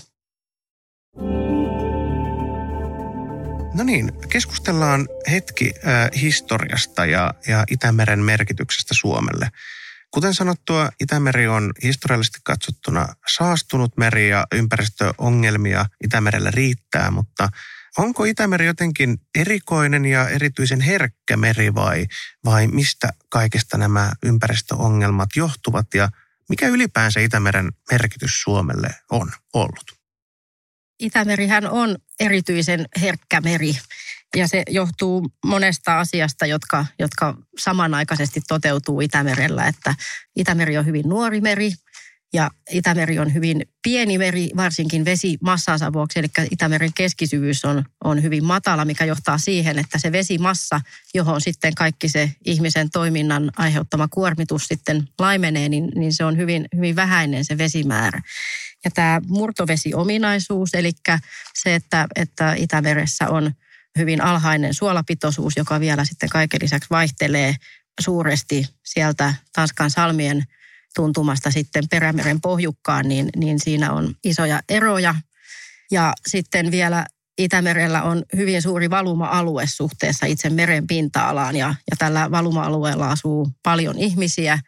No 3.73 3.83
niin, 3.83 4.11
keskustellaan 4.29 5.07
hetki 5.31 5.73
äh, 5.75 6.21
historiasta 6.21 7.05
ja, 7.05 7.33
ja 7.47 7.63
Itämeren 7.71 8.19
merkityksestä 8.19 8.93
Suomelle. 8.93 9.49
Kuten 10.11 10.33
sanottua, 10.33 10.89
Itämeri 10.99 11.47
on 11.47 11.71
historiallisesti 11.83 12.39
katsottuna 12.43 13.07
saastunut 13.35 13.97
meri 13.97 14.29
ja 14.29 14.47
ympäristöongelmia 14.53 15.85
Itämerellä 16.03 16.51
riittää, 16.51 17.11
mutta 17.11 17.49
onko 17.97 18.25
Itämeri 18.25 18.65
jotenkin 18.65 19.17
erikoinen 19.35 20.05
ja 20.05 20.29
erityisen 20.29 20.81
herkkä 20.81 21.37
meri 21.37 21.75
vai, 21.75 22.05
vai 22.45 22.67
mistä 22.67 23.09
kaikesta 23.29 23.77
nämä 23.77 24.11
ympäristöongelmat 24.23 25.29
johtuvat 25.35 25.87
ja 25.93 26.09
mikä 26.49 26.67
ylipäänsä 26.67 27.19
Itämeren 27.19 27.71
merkitys 27.91 28.41
Suomelle 28.41 28.89
on 29.11 29.31
ollut? 29.53 29.95
Itämerihän 30.99 31.71
on 31.71 31.95
erityisen 32.19 32.85
herkkä 33.01 33.41
meri 33.41 33.77
ja 34.35 34.47
se 34.47 34.63
johtuu 34.69 35.31
monesta 35.45 35.99
asiasta, 35.99 36.45
jotka, 36.45 36.85
jotka 36.99 37.37
samanaikaisesti 37.57 38.41
toteutuu 38.47 39.01
Itämerellä. 39.01 39.67
Että 39.67 39.95
Itämeri 40.35 40.77
on 40.77 40.85
hyvin 40.85 41.09
nuori 41.09 41.41
meri, 41.41 41.71
ja 42.33 42.51
Itämeri 42.71 43.19
on 43.19 43.33
hyvin 43.33 43.65
pieni 43.83 44.17
meri, 44.17 44.49
varsinkin 44.55 45.05
vesimassansa 45.05 45.93
vuoksi, 45.93 46.19
eli 46.19 46.27
Itämeren 46.51 46.93
keskisyvyys 46.93 47.65
on, 47.65 47.83
on 48.03 48.23
hyvin 48.23 48.45
matala, 48.45 48.85
mikä 48.85 49.05
johtaa 49.05 49.37
siihen, 49.37 49.79
että 49.79 49.99
se 49.99 50.11
vesimassa, 50.11 50.81
johon 51.13 51.41
sitten 51.41 51.75
kaikki 51.75 52.09
se 52.09 52.31
ihmisen 52.45 52.89
toiminnan 52.89 53.51
aiheuttama 53.57 54.07
kuormitus 54.07 54.67
sitten 54.67 55.07
laimenee, 55.19 55.69
niin, 55.69 55.91
niin 55.95 56.13
se 56.13 56.25
on 56.25 56.37
hyvin, 56.37 56.65
hyvin 56.75 56.95
vähäinen 56.95 57.45
se 57.45 57.57
vesimäärä. 57.57 58.21
Ja 58.85 58.91
tämä 58.91 59.21
murtovesiominaisuus, 59.27 60.73
eli 60.73 60.91
se, 61.53 61.75
että, 61.75 62.07
että 62.15 62.53
Itämeressä 62.57 63.29
on 63.29 63.51
hyvin 63.97 64.21
alhainen 64.21 64.73
suolapitoisuus, 64.73 65.57
joka 65.57 65.79
vielä 65.79 66.05
sitten 66.05 66.29
kaiken 66.29 66.59
lisäksi 66.61 66.89
vaihtelee 66.89 67.55
suuresti 68.01 68.67
sieltä 68.83 69.33
Tanskan 69.53 69.91
salmien 69.91 70.43
tuntumasta 70.95 71.51
sitten 71.51 71.83
Perämeren 71.89 72.41
pohjukkaan, 72.41 73.07
niin, 73.07 73.29
niin 73.35 73.59
siinä 73.59 73.93
on 73.93 74.15
isoja 74.23 74.61
eroja. 74.69 75.15
Ja 75.91 76.13
sitten 76.27 76.71
vielä 76.71 77.05
Itämerellä 77.37 78.03
on 78.03 78.23
hyvin 78.35 78.61
suuri 78.61 78.89
valuma-alue 78.89 79.63
suhteessa 79.67 80.25
itse 80.25 80.49
meren 80.49 80.87
pinta-alaan 80.87 81.55
ja, 81.55 81.75
ja 81.91 81.97
tällä 81.97 82.31
valuma-alueella 82.31 83.09
asuu 83.09 83.49
paljon 83.63 83.99
ihmisiä, 83.99 84.59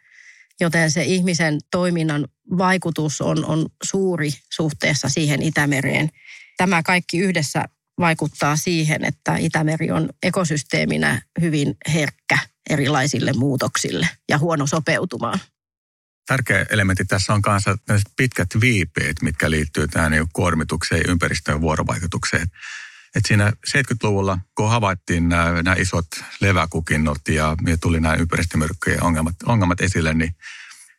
joten 0.60 0.90
se 0.90 1.04
ihmisen 1.04 1.58
toiminnan 1.70 2.28
vaikutus 2.58 3.20
on, 3.20 3.44
on 3.44 3.66
suuri 3.84 4.30
suhteessa 4.54 5.08
siihen 5.08 5.42
Itämereen. 5.42 6.10
Tämä 6.56 6.82
kaikki 6.82 7.18
yhdessä 7.18 7.64
vaikuttaa 8.00 8.56
siihen, 8.56 9.04
että 9.04 9.36
Itämeri 9.36 9.90
on 9.90 10.10
ekosysteeminä 10.22 11.22
hyvin 11.40 11.76
herkkä 11.92 12.38
erilaisille 12.70 13.32
muutoksille 13.32 14.08
ja 14.28 14.38
huono 14.38 14.66
sopeutumaan. 14.66 15.38
Tärkeä 16.28 16.66
elementti 16.70 17.04
tässä 17.04 17.34
on 17.34 17.42
kanssa 17.42 17.76
pitkät 18.16 18.48
viipeet, 18.60 19.22
mitkä 19.22 19.50
liittyy 19.50 19.88
tähän 19.88 20.10
niin 20.10 20.28
kuormitukseen 20.32 21.02
ja 21.06 21.10
ympäristöön 21.10 21.60
vuorovaikutukseen. 21.60 22.48
Et 23.14 23.26
siinä 23.26 23.52
70-luvulla, 23.76 24.38
kun 24.54 24.70
havaittiin 24.70 25.28
nämä, 25.28 25.62
nämä 25.62 25.76
isot 25.78 26.06
leväkukinnot 26.40 27.28
ja, 27.28 27.56
ja 27.66 27.76
tuli 27.78 28.00
nämä 28.00 28.14
ympäristömyrkkyjen 28.14 29.02
ongelmat, 29.02 29.34
ongelmat 29.46 29.80
esille, 29.80 30.14
niin 30.14 30.34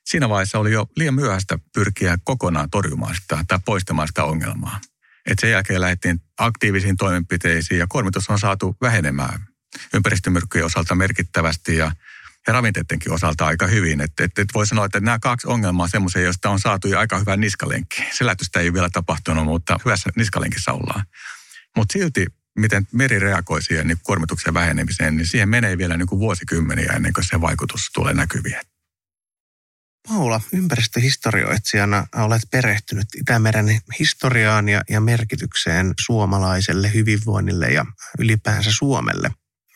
siinä 0.06 0.30
vaiheessa 0.30 0.60
oli 0.60 0.72
jo 0.72 0.88
liian 0.96 1.16
myöhäistä 1.16 1.60
pyrkiä 1.74 2.18
kokonaan 2.24 2.70
torjumaan 2.70 3.16
sitä 3.16 3.46
tai 3.48 3.60
poistamaan 3.66 4.08
sitä 4.08 4.24
ongelmaa. 4.24 4.80
Et 5.26 5.40
sen 5.40 5.52
jälkeen 5.52 5.82
lähdettiin 5.82 6.22
aktiivisiin 6.38 6.98
toimenpiteisiin 6.98 7.80
ja 7.80 7.88
kuormitus 7.88 8.30
on 8.30 8.40
saatu 8.40 8.78
vähenemään 8.82 9.48
ympäristömyrkkyjen 9.94 10.66
osalta 10.66 10.96
merkittävästi 10.96 11.76
ja, 11.76 11.92
ja 12.48 12.53
ravinteidenkin 12.53 13.12
osalta 13.12 13.46
aika 13.46 13.67
hyvin. 13.67 14.01
Että 14.01 14.24
et, 14.24 14.39
et 14.39 14.48
voi 14.53 14.67
sanoa, 14.67 14.86
että 14.86 15.00
nämä 15.00 15.19
kaksi 15.19 15.48
ongelmaa 15.48 15.84
on 15.84 15.89
semmoisia, 15.89 16.22
joista 16.22 16.50
on 16.50 16.60
saatu 16.60 16.88
jo 16.88 17.00
aika 17.00 17.19
hyvä 17.19 17.38
niskalenkki. 17.38 18.03
Selätystä 18.13 18.60
ei 18.60 18.67
ole 18.67 18.74
vielä 18.74 18.89
tapahtunut, 18.93 19.46
mutta 19.46 19.79
hyvässä 19.86 20.10
niskalenkissä 20.15 20.74
ollaan. 20.74 21.05
Mutta 21.77 21.93
silti, 21.93 22.25
miten 22.58 22.88
meri 22.91 23.19
reagoi 23.19 23.62
siihen 23.62 23.88
niin 23.88 23.98
kuormituksen 24.03 24.53
vähenemiseen, 24.53 25.17
niin 25.17 25.27
siihen 25.27 25.50
menee 25.50 25.77
vielä 25.77 25.98
niin 25.98 26.08
kuin 26.08 26.19
vuosikymmeniä 26.19 26.93
ennen 26.96 27.13
kuin 27.13 27.25
se 27.25 27.41
vaikutus 27.41 27.89
tulee 27.93 28.13
näkyviin. 28.13 28.62
Paula, 30.08 30.41
ympäristöhistorioitsijana 30.53 32.08
olet 32.15 32.41
perehtynyt 32.51 33.08
Itämeren 33.15 33.81
historiaan 34.00 34.69
ja, 34.69 34.81
ja 34.89 35.01
merkitykseen 35.01 35.93
suomalaiselle 36.05 36.93
hyvinvoinnille 36.93 37.67
ja 37.67 37.86
ylipäänsä 38.19 38.72
Suomelle. 38.72 39.31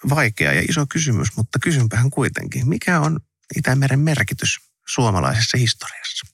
Vaikea 0.10 0.54
ja 0.54 0.62
iso 0.70 0.86
kysymys, 0.90 1.28
mutta 1.38 1.60
kysynpähän 1.60 2.10
kuitenkin. 2.10 2.70
Mikä 2.70 3.00
on 3.00 3.20
Itämeren 3.58 4.00
merkitys 4.00 4.58
suomalaisessa 4.88 5.58
historiassa? 5.58 6.28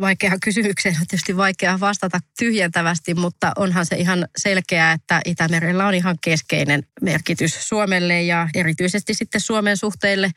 Vaikea 0.00 0.32
kysymykseen 0.44 0.96
on 1.00 1.06
tietysti 1.06 1.36
vaikea 1.36 1.80
vastata 1.80 2.18
tyhjentävästi, 2.38 3.14
mutta 3.14 3.52
onhan 3.56 3.86
se 3.86 3.96
ihan 3.96 4.28
selkeää, 4.36 4.92
että 4.92 5.20
Itämerellä 5.24 5.86
on 5.86 5.94
ihan 5.94 6.16
keskeinen 6.24 6.82
merkitys 7.02 7.68
Suomelle 7.68 8.22
ja 8.22 8.48
erityisesti 8.54 9.14
sitten 9.14 9.40
Suomen 9.40 9.76
suhteille 9.76 10.30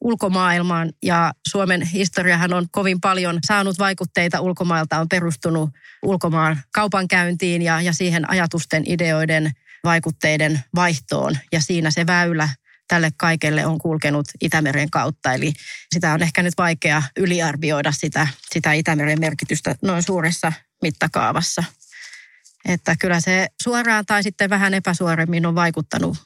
ulkomaailmaan 0.00 0.92
ja 1.02 1.32
Suomen 1.48 1.82
historiahan 1.82 2.52
on 2.52 2.66
kovin 2.70 3.00
paljon 3.00 3.38
saanut 3.46 3.78
vaikutteita 3.78 4.40
ulkomailta, 4.40 5.00
on 5.00 5.08
perustunut 5.08 5.70
ulkomaan 6.02 6.62
kaupankäyntiin 6.74 7.62
ja, 7.62 7.80
ja 7.80 7.92
siihen 7.92 8.30
ajatusten, 8.30 8.82
ideoiden, 8.86 9.52
vaikutteiden 9.84 10.64
vaihtoon 10.74 11.38
ja 11.52 11.60
siinä 11.60 11.90
se 11.90 12.06
väylä 12.06 12.48
tälle 12.88 13.10
kaikelle 13.16 13.66
on 13.66 13.78
kulkenut 13.78 14.26
Itämeren 14.40 14.90
kautta. 14.90 15.32
Eli 15.32 15.52
sitä 15.94 16.12
on 16.12 16.22
ehkä 16.22 16.42
nyt 16.42 16.54
vaikea 16.58 17.02
yliarvioida 17.16 17.92
sitä, 17.92 18.28
sitä 18.52 18.72
Itämeren 18.72 19.20
merkitystä 19.20 19.74
noin 19.82 20.02
suuressa 20.02 20.52
mittakaavassa. 20.82 21.64
Että 22.64 22.96
kyllä 23.00 23.20
se 23.20 23.48
suoraan 23.62 24.06
tai 24.06 24.22
sitten 24.22 24.50
vähän 24.50 24.74
epäsuoremmin 24.74 25.46
on 25.46 25.54
vaikuttanut 25.54 26.18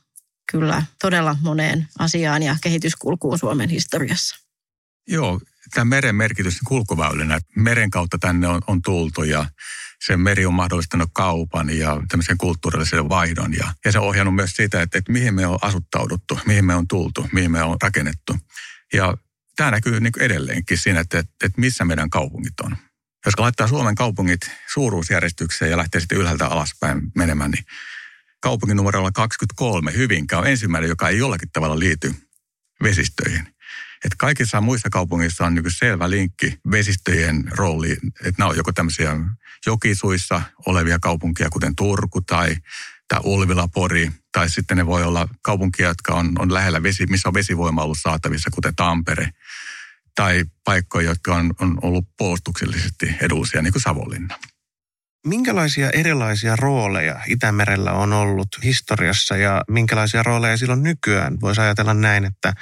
kyllä 0.50 0.82
todella 1.02 1.36
moneen 1.40 1.88
asiaan 1.98 2.42
ja 2.42 2.56
kehityskulkuun 2.62 3.38
Suomen 3.38 3.68
historiassa. 3.68 4.36
Joo, 5.08 5.40
tämä 5.70 5.84
meren 5.84 6.14
merkitys 6.14 6.58
kulkuväylänä. 6.66 7.40
Meren 7.56 7.90
kautta 7.90 8.18
tänne 8.18 8.48
on, 8.48 8.60
on 8.66 8.82
tultu 8.82 9.22
ja 9.22 9.46
se 10.06 10.16
meri 10.16 10.46
on 10.46 10.54
mahdollistanut 10.54 11.10
kaupan 11.12 11.70
ja 11.70 12.02
tämmöisen 12.08 12.38
kulttuurillisen 12.38 13.08
vaihdon. 13.08 13.54
Ja, 13.54 13.72
ja 13.84 13.92
se 13.92 13.98
on 13.98 14.06
ohjannut 14.06 14.34
myös 14.34 14.50
sitä, 14.50 14.82
että, 14.82 14.98
että 14.98 15.12
mihin 15.12 15.34
me 15.34 15.46
on 15.46 15.58
asuttauduttu, 15.62 16.38
mihin 16.46 16.64
me 16.64 16.74
on 16.74 16.88
tultu, 16.88 17.28
mihin 17.32 17.50
me 17.50 17.62
on 17.62 17.76
rakennettu. 17.82 18.36
Ja 18.92 19.14
tämä 19.56 19.70
näkyy 19.70 20.00
niin 20.00 20.12
edelleenkin 20.20 20.78
siinä, 20.78 21.00
että, 21.00 21.18
että, 21.18 21.32
että 21.46 21.60
missä 21.60 21.84
meidän 21.84 22.10
kaupungit 22.10 22.60
on. 22.60 22.76
Jos 23.26 23.38
laittaa 23.38 23.68
Suomen 23.68 23.94
kaupungit 23.94 24.40
suuruusjärjestykseen 24.72 25.70
ja 25.70 25.76
lähtee 25.76 26.00
sitten 26.00 26.18
ylhäältä 26.18 26.46
alaspäin 26.46 27.02
menemään, 27.14 27.50
niin 27.50 27.64
kaupungin 28.40 28.76
numerolla 28.76 29.12
23 29.12 29.92
Hyvinkää 29.92 30.38
on 30.38 30.46
ensimmäinen, 30.46 30.88
joka 30.88 31.08
ei 31.08 31.18
jollakin 31.18 31.50
tavalla 31.52 31.78
liity 31.78 32.14
vesistöihin. 32.82 33.54
Et 34.04 34.14
kaikissa 34.18 34.60
muissa 34.60 34.90
kaupungeissa 34.90 35.46
on 35.46 35.54
niin 35.54 35.64
selvä 35.68 36.10
linkki 36.10 36.58
vesistöjen 36.70 37.44
rooliin. 37.56 37.98
Että 38.04 38.34
nämä 38.38 38.48
on 38.50 38.56
joko 38.56 38.72
tämmöisiä 38.72 39.16
jokisuissa 39.66 40.42
olevia 40.66 40.98
kaupunkia, 40.98 41.50
kuten 41.50 41.76
Turku 41.76 42.20
tai, 42.20 42.56
tai 43.08 43.20
Ulvila, 43.24 43.68
Pori, 43.68 44.10
tai 44.32 44.50
sitten 44.50 44.76
ne 44.76 44.86
voi 44.86 45.04
olla 45.04 45.28
kaupunkia, 45.42 45.88
jotka 45.88 46.14
on, 46.14 46.32
on 46.38 46.54
lähellä 46.54 46.82
vesi, 46.82 47.06
missä 47.06 47.28
on 47.28 47.34
vesivoima 47.34 47.82
ollut 47.82 47.98
saatavissa, 48.00 48.50
kuten 48.50 48.76
Tampere, 48.76 49.30
tai 50.14 50.44
paikkoja, 50.64 51.08
jotka 51.10 51.34
on, 51.34 51.54
on 51.60 51.78
ollut 51.82 52.04
puolustuksellisesti 52.18 53.14
edullisia, 53.20 53.62
niin 53.62 53.72
kuin 53.72 53.82
Savonlinna. 53.82 54.38
Minkälaisia 55.26 55.90
erilaisia 55.90 56.56
rooleja 56.56 57.20
Itämerellä 57.26 57.92
on 57.92 58.12
ollut 58.12 58.48
historiassa 58.64 59.36
ja 59.36 59.64
minkälaisia 59.68 60.22
rooleja 60.22 60.56
silloin 60.56 60.82
nykyään? 60.82 61.40
Voisi 61.40 61.60
ajatella 61.60 61.94
näin, 61.94 62.24
että 62.24 62.52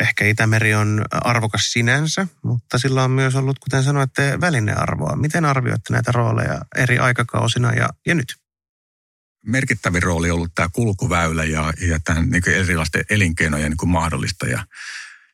ehkä 0.00 0.24
Itämeri 0.24 0.74
on 0.74 1.04
arvokas 1.10 1.72
sinänsä, 1.72 2.26
mutta 2.42 2.78
sillä 2.78 3.04
on 3.04 3.10
myös 3.10 3.36
ollut, 3.36 3.58
kuten 3.58 3.82
sanoitte, 3.82 4.40
välinearvoa. 4.40 5.16
Miten 5.16 5.44
arvioitte 5.44 5.92
näitä 5.92 6.12
rooleja 6.12 6.60
eri 6.76 6.98
aikakausina 6.98 7.72
ja, 7.72 7.88
ja 8.06 8.14
nyt? 8.14 8.36
Merkittävin 9.46 10.02
rooli 10.02 10.30
on 10.30 10.36
ollut 10.36 10.54
tämä 10.54 10.68
kulkuväylä 10.72 11.44
ja, 11.44 11.72
ja 11.88 12.00
tämän 12.04 12.30
niin 12.30 12.48
erilaisten 12.48 13.04
elinkeinojen 13.10 13.70
niin 13.80 13.90
mahdollistaja 13.90 14.64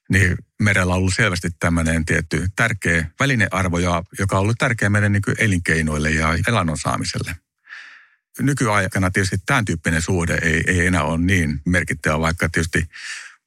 niin 0.08 0.36
merellä 0.62 0.92
on 0.92 0.98
ollut 0.98 1.14
selvästi 1.14 1.48
tämmöinen 1.58 2.04
tietty 2.04 2.48
tärkeä 2.56 3.10
välinearvo, 3.20 3.78
joka 4.18 4.36
on 4.36 4.42
ollut 4.42 4.58
tärkeä 4.58 4.90
meidän 4.90 5.12
niin 5.12 5.22
elinkeinoille 5.38 6.10
ja 6.10 6.28
elannon 6.48 6.78
saamiselle. 6.78 7.36
Nykyaikana 8.40 9.10
tietysti 9.10 9.36
tämän 9.46 9.64
tyyppinen 9.64 10.02
suhde 10.02 10.38
ei, 10.42 10.62
ei 10.66 10.86
enää 10.86 11.02
ole 11.02 11.18
niin 11.18 11.60
merkittävä, 11.66 12.20
vaikka 12.20 12.48
tietysti 12.48 12.88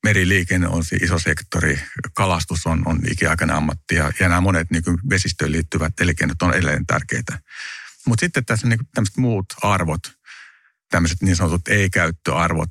meriliikenne 0.03 0.67
on 0.67 0.85
se 0.85 0.95
iso 0.95 1.19
sektori, 1.19 1.79
kalastus 2.13 2.65
on, 2.65 2.83
on 2.85 2.99
ikiaikainen 3.11 3.55
ammatti 3.55 3.95
ja, 3.95 4.11
ja 4.19 4.29
nämä 4.29 4.41
monet 4.41 4.71
niin 4.71 4.83
vesistöön 5.09 5.51
liittyvät 5.51 5.99
elinkeinot 5.99 6.41
on 6.41 6.53
edelleen 6.53 6.85
tärkeitä. 6.85 7.39
Mutta 8.05 8.19
sitten 8.19 8.45
tässä 8.45 8.67
niin 8.67 8.79
tämmöiset 8.93 9.17
muut 9.17 9.45
arvot, 9.61 10.01
tämmöiset 10.89 11.21
niin 11.21 11.35
sanotut 11.35 11.67
ei-käyttöarvot, 11.67 12.69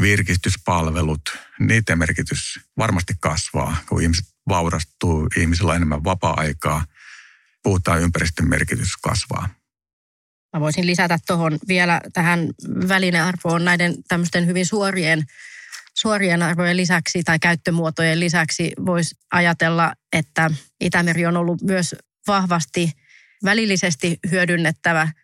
virkistyspalvelut, 0.00 1.20
niiden 1.58 1.98
merkitys 1.98 2.60
varmasti 2.78 3.14
kasvaa, 3.20 3.76
kun 3.88 4.02
ihmiset 4.02 4.26
vaurastuu, 4.48 5.28
ihmisillä 5.36 5.70
on 5.70 5.76
enemmän 5.76 6.04
vapaa-aikaa, 6.04 6.84
puhutaan 7.62 8.00
ympäristön 8.00 8.48
merkitys 8.48 8.96
kasvaa. 8.96 9.48
Mä 10.56 10.60
voisin 10.60 10.86
lisätä 10.86 11.18
tuohon 11.26 11.58
vielä 11.68 12.00
tähän 12.12 12.48
välinearvoon 12.88 13.64
näiden 13.64 13.94
tämmöisten 14.08 14.46
hyvin 14.46 14.66
suorien, 14.66 15.24
suorien 15.94 16.42
arvojen 16.42 16.76
lisäksi 16.76 17.22
tai 17.22 17.38
käyttömuotojen 17.38 18.20
lisäksi 18.20 18.72
voisi 18.86 19.14
ajatella, 19.32 19.92
että 20.12 20.50
Itämeri 20.80 21.26
on 21.26 21.36
ollut 21.36 21.62
myös 21.62 21.94
vahvasti 22.26 22.92
välillisesti 23.44 24.18
hyödynnettävä– 24.30 25.08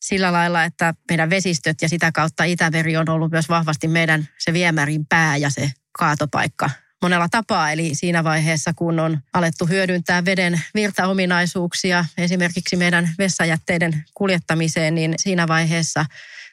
sillä 0.00 0.32
lailla, 0.32 0.64
että 0.64 0.94
meidän 1.10 1.30
vesistöt 1.30 1.82
ja 1.82 1.88
sitä 1.88 2.12
kautta 2.12 2.44
Itämeri 2.44 2.96
on 2.96 3.08
ollut 3.08 3.30
myös 3.30 3.48
vahvasti 3.48 3.88
meidän 3.88 4.28
se 4.38 4.52
viemärin 4.52 5.06
pää 5.06 5.36
ja 5.36 5.50
se 5.50 5.72
kaatopaikka 5.98 6.70
monella 7.02 7.28
tapaa. 7.28 7.72
Eli 7.72 7.94
siinä 7.94 8.24
vaiheessa, 8.24 8.72
kun 8.74 9.00
on 9.00 9.18
alettu 9.32 9.66
hyödyntää 9.66 10.24
veden 10.24 10.60
virtaominaisuuksia 10.74 12.04
esimerkiksi 12.18 12.76
meidän 12.76 13.08
vessajätteiden 13.18 14.04
kuljettamiseen, 14.14 14.94
niin 14.94 15.14
siinä 15.16 15.48
vaiheessa 15.48 16.04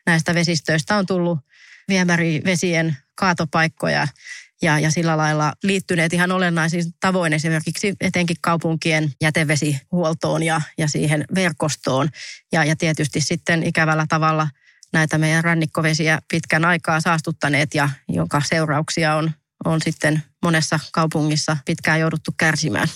näistä 0.05 0.35
vesistöistä 0.35 0.95
on 0.95 1.05
tullut 1.05 1.39
viemärivesien 1.87 2.97
kaatopaikkoja 3.15 4.07
ja, 4.63 4.79
ja 4.79 4.91
sillä 4.91 5.17
lailla 5.17 5.53
liittyneet 5.63 6.13
ihan 6.13 6.31
olennaisin 6.31 6.83
tavoin 6.99 7.33
esimerkiksi 7.33 7.95
etenkin 8.01 8.37
kaupunkien 8.41 9.11
jätevesihuoltoon 9.21 10.43
ja, 10.43 10.61
ja 10.77 10.87
siihen 10.87 11.25
verkostoon. 11.35 12.09
Ja, 12.51 12.63
ja 12.63 12.75
tietysti 12.75 13.21
sitten 13.21 13.63
ikävällä 13.63 14.05
tavalla 14.09 14.47
näitä 14.93 15.17
meidän 15.17 15.43
rannikkovesiä 15.43 16.19
pitkän 16.31 16.65
aikaa 16.65 16.99
saastuttaneet 16.99 17.75
ja 17.75 17.89
jonka 18.09 18.41
seurauksia 18.45 19.15
on, 19.15 19.31
on 19.65 19.81
sitten 19.81 20.23
monessa 20.43 20.79
kaupungissa 20.91 21.57
pitkään 21.65 21.99
jouduttu 21.99 22.31
kärsimään. 22.37 22.87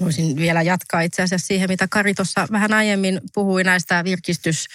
Voisin 0.00 0.36
vielä 0.36 0.62
jatkaa 0.62 1.00
itse 1.00 1.22
asiassa 1.22 1.46
siihen, 1.46 1.70
mitä 1.70 1.88
Kari 1.88 2.14
tuossa 2.14 2.46
vähän 2.52 2.72
aiemmin 2.72 3.20
puhui 3.34 3.64
näistä 3.64 4.04
virkistys 4.04 4.66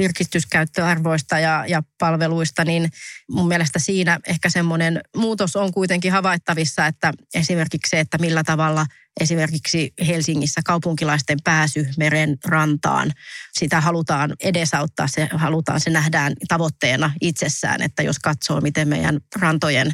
virkistyskäyttöarvoista 0.00 1.38
ja, 1.38 1.64
ja 1.68 1.82
palveluista, 1.98 2.64
niin 2.64 2.90
mun 3.30 3.48
mielestä 3.48 3.78
siinä 3.78 4.18
ehkä 4.26 4.50
semmoinen 4.50 5.00
muutos 5.16 5.56
on 5.56 5.72
kuitenkin 5.72 6.12
havaittavissa, 6.12 6.86
että 6.86 7.12
esimerkiksi 7.34 7.90
se, 7.90 8.00
että 8.00 8.18
millä 8.18 8.44
tavalla 8.44 8.86
esimerkiksi 9.20 9.92
Helsingissä 10.06 10.60
kaupunkilaisten 10.64 11.38
pääsy 11.44 11.88
meren 11.96 12.38
rantaan, 12.44 13.12
sitä 13.52 13.80
halutaan 13.80 14.34
edesauttaa, 14.40 15.06
se 15.08 15.28
halutaan, 15.32 15.80
se 15.80 15.90
nähdään 15.90 16.32
tavoitteena 16.48 17.12
itsessään, 17.20 17.82
että 17.82 18.02
jos 18.02 18.18
katsoo, 18.18 18.60
miten 18.60 18.88
meidän 18.88 19.20
rantojen 19.36 19.92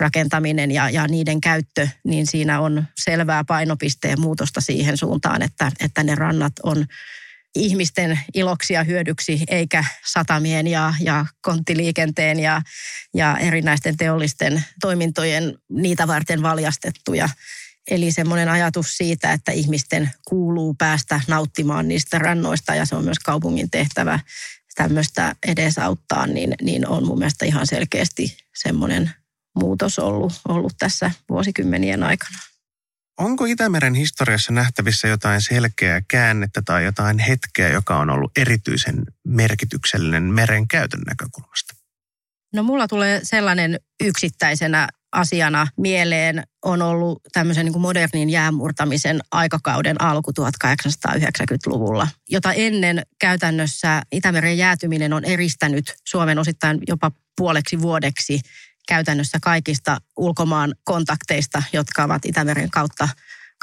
rakentaminen 0.00 0.70
ja, 0.70 0.90
ja 0.90 1.06
niiden 1.08 1.40
käyttö, 1.40 1.88
niin 2.04 2.26
siinä 2.26 2.60
on 2.60 2.84
selvää 3.04 3.44
painopisteen 3.44 4.20
muutosta 4.20 4.60
siihen 4.60 4.96
suuntaan, 4.96 5.42
että, 5.42 5.72
että 5.80 6.02
ne 6.02 6.14
rannat 6.14 6.52
on 6.62 6.86
ihmisten 7.54 8.20
iloksi 8.34 8.74
ja 8.74 8.84
hyödyksi, 8.84 9.44
eikä 9.48 9.84
satamien 10.06 10.66
ja, 10.66 10.94
ja 11.00 11.26
konttiliikenteen 11.40 12.40
ja, 12.40 12.62
ja 13.14 13.38
erinäisten 13.38 13.96
teollisten 13.96 14.64
toimintojen 14.80 15.58
niitä 15.70 16.06
varten 16.06 16.42
valjastettuja. 16.42 17.28
Eli 17.90 18.12
semmoinen 18.12 18.48
ajatus 18.48 18.96
siitä, 18.96 19.32
että 19.32 19.52
ihmisten 19.52 20.10
kuuluu 20.28 20.74
päästä 20.74 21.20
nauttimaan 21.28 21.88
niistä 21.88 22.18
rannoista 22.18 22.74
ja 22.74 22.86
se 22.86 22.96
on 22.96 23.04
myös 23.04 23.18
kaupungin 23.18 23.70
tehtävä 23.70 24.20
tämmöistä 24.74 25.36
edesauttaa, 25.46 26.26
niin, 26.26 26.54
niin 26.62 26.88
on 26.88 27.06
mun 27.06 27.18
mielestä 27.18 27.44
ihan 27.44 27.66
selkeästi 27.66 28.36
semmoinen 28.62 29.10
muutos 29.60 29.98
ollut, 29.98 30.32
ollut 30.48 30.72
tässä 30.78 31.10
vuosikymmenien 31.28 32.02
aikana. 32.02 32.38
Onko 33.18 33.44
Itämeren 33.44 33.94
historiassa 33.94 34.52
nähtävissä 34.52 35.08
jotain 35.08 35.40
selkeää 35.40 36.00
käännettä 36.08 36.62
tai 36.64 36.84
jotain 36.84 37.18
hetkeä, 37.18 37.68
joka 37.68 37.98
on 37.98 38.10
ollut 38.10 38.32
erityisen 38.36 39.04
merkityksellinen 39.26 40.22
meren 40.22 40.68
käytön 40.68 41.00
näkökulmasta? 41.00 41.74
No 42.54 42.62
mulla 42.62 42.88
tulee 42.88 43.20
sellainen 43.22 43.80
yksittäisenä 44.00 44.88
asiana 45.12 45.66
mieleen 45.76 46.42
on 46.64 46.82
ollut 46.82 47.20
tämmöisen 47.32 47.64
niin 47.64 47.72
kuin 47.72 47.82
modernin 47.82 48.30
jäänmurtamisen 48.30 49.20
aikakauden 49.32 50.02
alku 50.02 50.32
1890-luvulla, 50.40 52.08
jota 52.28 52.52
ennen 52.52 53.02
käytännössä 53.20 54.02
Itämeren 54.12 54.58
jäätyminen 54.58 55.12
on 55.12 55.24
eristänyt 55.24 55.94
Suomen 56.08 56.38
osittain 56.38 56.78
jopa 56.88 57.10
puoleksi 57.36 57.80
vuodeksi 57.80 58.40
käytännössä 58.88 59.38
kaikista 59.42 59.98
ulkomaan 60.16 60.74
kontakteista, 60.84 61.62
jotka 61.72 62.04
ovat 62.04 62.24
Itämeren 62.24 62.70
kautta, 62.70 63.08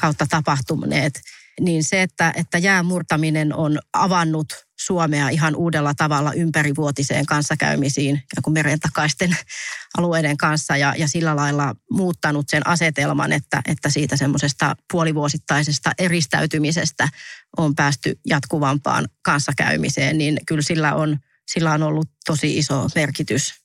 kautta 0.02 0.26
tapahtuneet, 0.30 1.22
niin 1.60 1.84
se, 1.84 2.02
että, 2.02 2.34
että 2.36 2.58
jäämurtaminen 2.58 3.56
on 3.56 3.80
avannut 3.94 4.66
Suomea 4.80 5.30
ihan 5.30 5.56
uudella 5.56 5.94
tavalla 5.94 6.34
ympärivuotiseen 6.34 7.26
kanssakäymisiin 7.26 8.24
kun 8.44 8.54
meren 8.54 8.80
takaisten 8.80 9.38
alueiden 9.98 10.38
kanssa 10.38 10.78
ja, 10.78 10.94
ja 10.98 11.08
sillä 11.08 11.36
lailla 11.36 11.76
muuttanut 11.92 12.50
sen 12.50 12.68
asetelman, 12.68 13.32
että, 13.32 13.62
että 13.68 13.90
siitä 13.90 14.18
semmoisesta 14.18 14.76
puolivuosittaisesta 14.92 15.92
eristäytymisestä 15.98 17.10
on 17.58 17.76
päästy 17.76 18.20
jatkuvampaan 18.28 19.08
kanssakäymiseen, 19.22 20.18
niin 20.18 20.40
kyllä 20.48 20.62
sillä 20.62 20.96
on, 20.96 21.18
sillä 21.48 21.72
on 21.72 21.84
ollut 21.84 22.10
tosi 22.26 22.58
iso 22.58 22.88
merkitys 22.96 23.59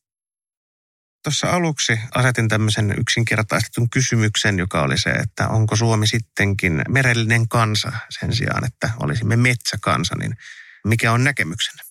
Tuossa 1.25 1.51
aluksi 1.51 2.01
asetin 2.15 2.49
tämmöisen 2.49 2.95
yksinkertaistetun 2.99 3.91
kysymyksen, 3.91 4.59
joka 4.59 4.83
oli 4.83 4.99
se, 4.99 5.11
että 5.11 5.49
onko 5.49 5.77
Suomi 5.77 6.07
sittenkin 6.07 6.83
merellinen 6.89 7.49
kansa 7.49 7.93
sen 8.21 8.33
sijaan, 8.37 8.65
että 8.65 8.91
olisimme 9.01 9.37
metsäkansa, 9.37 10.15
niin 10.19 10.37
mikä 10.85 11.13
on 11.13 11.25
näkemyksenne? 11.25 11.83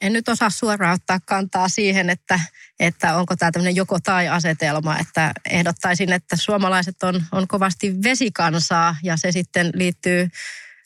En 0.00 0.12
nyt 0.12 0.28
osaa 0.28 0.50
suoraan 0.50 0.94
ottaa 0.94 1.20
kantaa 1.20 1.68
siihen, 1.68 2.10
että, 2.10 2.40
että 2.80 3.16
onko 3.16 3.36
tämä 3.36 3.52
tämmöinen 3.52 3.76
joko 3.76 4.00
tai 4.00 4.28
asetelma, 4.28 4.98
että 4.98 5.32
ehdottaisin, 5.50 6.12
että 6.12 6.36
suomalaiset 6.36 7.02
on, 7.02 7.24
on 7.32 7.48
kovasti 7.48 8.02
vesikansaa 8.02 8.96
ja 9.02 9.16
se 9.16 9.32
sitten 9.32 9.70
liittyy 9.74 10.28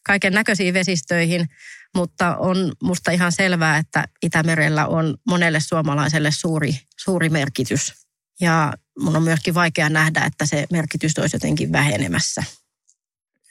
kaiken 0.04 0.32
näköisiin 0.32 0.74
vesistöihin, 0.74 1.48
mutta 1.94 2.36
on 2.36 2.72
musta 2.82 3.10
ihan 3.10 3.32
selvää, 3.32 3.78
että 3.78 4.04
Itämerellä 4.22 4.86
on 4.86 5.16
monelle 5.26 5.60
suomalaiselle 5.60 6.30
suuri, 6.30 6.80
suuri 6.96 7.28
merkitys. 7.28 7.94
Ja 8.40 8.72
mun 8.98 9.16
on 9.16 9.22
myöskin 9.22 9.54
vaikea 9.54 9.88
nähdä, 9.88 10.24
että 10.24 10.46
se 10.46 10.66
merkitys 10.72 11.18
olisi 11.18 11.36
jotenkin 11.36 11.72
vähenemässä. 11.72 12.44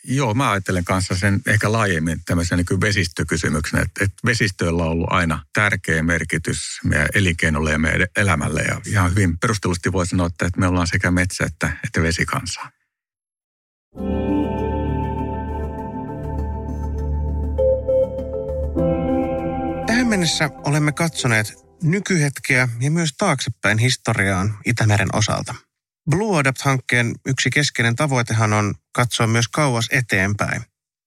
Joo, 0.03 0.33
mä 0.33 0.51
ajattelen 0.51 0.85
kanssa 0.85 1.15
sen 1.15 1.41
ehkä 1.47 1.71
laajemmin 1.71 2.21
tämmöisen 2.25 2.57
niin 2.57 2.81
vesistökysymyksen, 2.81 3.79
että, 3.79 4.03
että 4.03 4.17
vesistöillä 4.25 4.83
on 4.83 4.89
ollut 4.89 5.11
aina 5.11 5.45
tärkeä 5.53 6.03
merkitys 6.03 6.79
meidän 6.83 7.09
elinkeinolle 7.13 7.71
ja 7.71 7.79
meidän 7.79 8.07
elämälle. 8.15 8.61
Ja 8.61 8.81
ihan 8.85 9.11
hyvin 9.11 9.39
perustellusti 9.39 9.91
voi 9.91 10.07
sanoa, 10.07 10.27
että, 10.27 10.49
me 10.57 10.67
ollaan 10.67 10.87
sekä 10.87 11.11
metsä- 11.11 11.45
että, 11.45 11.77
että 11.83 12.01
vesikansaa. 12.01 12.71
Mennessä 20.09 20.49
olemme 20.65 20.91
katsoneet 20.91 21.53
nykyhetkeä 21.83 22.69
ja 22.79 22.91
myös 22.91 23.09
taaksepäin 23.17 23.77
historiaan 23.77 24.57
Itämeren 24.65 25.15
osalta. 25.15 25.55
Blue 26.09 26.39
Adapt-hankkeen 26.39 27.15
yksi 27.25 27.49
keskeinen 27.49 27.95
tavoitehan 27.95 28.53
on 28.53 28.75
katsoa 28.91 29.27
myös 29.27 29.47
kauas 29.47 29.87
eteenpäin. 29.91 30.61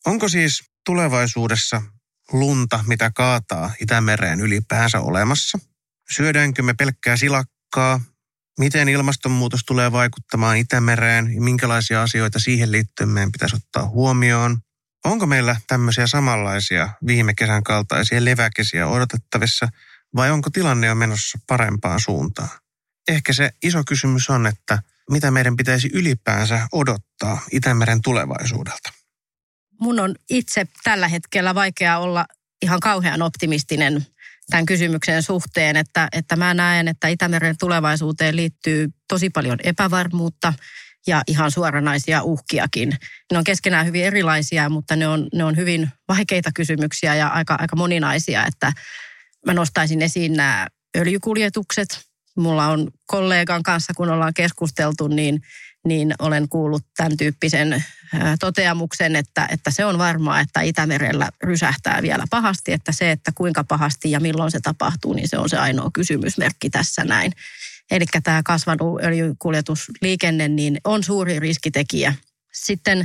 Onko 0.07 0.29
siis 0.29 0.63
tulevaisuudessa 0.87 1.83
lunta, 2.33 2.85
mitä 2.87 3.11
kaataa 3.15 3.71
Itämereen 3.81 4.41
ylipäänsä 4.41 5.01
olemassa? 5.01 5.59
Syödäänkö 6.11 6.63
me 6.63 6.75
pelkkää 6.75 7.17
silakkaa? 7.17 8.01
Miten 8.59 8.89
ilmastonmuutos 8.89 9.61
tulee 9.67 9.93
vaikuttamaan 9.93 10.57
Itämereen 10.57 11.35
ja 11.35 11.41
minkälaisia 11.41 12.03
asioita 12.03 12.39
siihen 12.39 12.73
liittyen 12.73 13.09
meidän 13.09 13.33
pitäisi 13.33 13.57
ottaa 13.57 13.89
huomioon? 13.89 14.59
Onko 15.05 15.27
meillä 15.27 15.57
tämmöisiä 15.67 16.07
samanlaisia 16.07 16.89
viime 17.07 17.35
kesän 17.35 17.63
kaltaisia 17.63 18.25
leväkesiä 18.25 18.89
odotettavissa 18.89 19.69
vai 20.17 20.31
onko 20.31 20.51
tilanne 20.51 20.87
jo 20.87 20.95
menossa 20.95 21.39
parempaan 21.47 22.01
suuntaan? 22.01 22.49
Ehkä 23.09 23.33
se 23.33 23.51
iso 23.63 23.83
kysymys 23.87 24.31
on, 24.31 24.47
että 24.47 24.79
mitä 25.11 25.31
meidän 25.31 25.57
pitäisi 25.57 25.91
ylipäänsä 25.93 26.69
odottaa 26.73 27.41
Itämeren 27.53 28.03
tulevaisuudelta? 28.03 28.93
Mun 29.81 30.01
on 30.01 30.15
itse 30.31 30.67
tällä 30.85 31.09
hetkellä 31.09 31.55
vaikea 31.55 31.99
olla 31.99 32.27
ihan 32.63 32.81
kauhean 32.81 33.23
optimistinen 33.23 34.07
tämän 34.51 34.67
kysymyksen 34.67 35.23
suhteen, 35.23 35.77
että, 35.77 36.09
että 36.13 36.37
mä 36.37 36.55
näen, 36.55 36.89
että 36.89 37.09
Itämeren 37.09 37.57
tulevaisuuteen 37.59 38.37
liittyy 38.37 38.89
tosi 39.09 39.31
paljon 39.31 39.59
epävarmuutta 39.65 40.55
ja 41.07 41.23
ihan 41.27 41.51
suoranaisia 41.51 42.23
uhkiakin. 42.23 42.97
Ne 43.33 43.39
on 43.39 43.45
keskenään 43.45 43.87
hyvin 43.87 44.05
erilaisia, 44.05 44.69
mutta 44.69 44.97
ne 44.97 45.09
on, 45.09 45.29
ne 45.35 45.45
on 45.45 45.57
hyvin 45.57 45.89
vaikeita 46.09 46.51
kysymyksiä 46.55 47.15
ja 47.15 47.29
aika, 47.29 47.57
aika 47.61 47.77
moninaisia, 47.77 48.47
että 48.47 48.73
mä 49.47 49.55
nostaisin 49.55 50.03
esiin 50.03 50.33
nämä 50.33 50.67
öljykuljetukset. 50.97 52.01
Mulla 52.37 52.67
on 52.67 52.91
kollegan 53.07 53.63
kanssa, 53.63 53.93
kun 53.97 54.11
ollaan 54.11 54.35
keskusteltu, 54.35 55.09
niin, 55.09 55.43
niin 55.87 56.15
olen 56.19 56.49
kuullut 56.49 56.83
tämän 56.97 57.17
tyyppisen 57.17 57.85
toteamuksen, 58.41 59.17
että, 59.17 59.49
että 59.51 59.71
se 59.71 59.85
on 59.85 59.99
varmaa, 59.99 60.41
että 60.41 60.61
Itämerellä 60.61 61.31
rysähtää 61.43 62.03
vielä 62.03 62.25
pahasti, 62.31 62.73
että 62.73 62.93
se, 62.93 63.11
että 63.11 63.33
kuinka 63.35 63.65
pahasti 63.65 64.11
ja 64.11 64.21
milloin 64.21 64.51
se 64.51 64.61
tapahtuu, 64.61 65.13
niin 65.13 65.29
se 65.29 65.39
on 65.39 65.49
se 65.49 65.59
ainoa 65.59 65.91
kysymysmerkki 65.93 66.71
tässä 66.71 67.05
näin. 67.05 67.33
Eli 67.91 68.05
tämä 68.23 68.43
kasvanut 68.45 69.05
öljykuljetusliikenne 69.05 70.49
niin 70.49 70.79
on 70.85 71.05
suuri 71.05 71.41
riskitekijä. 71.41 72.15
Sitten 72.53 73.05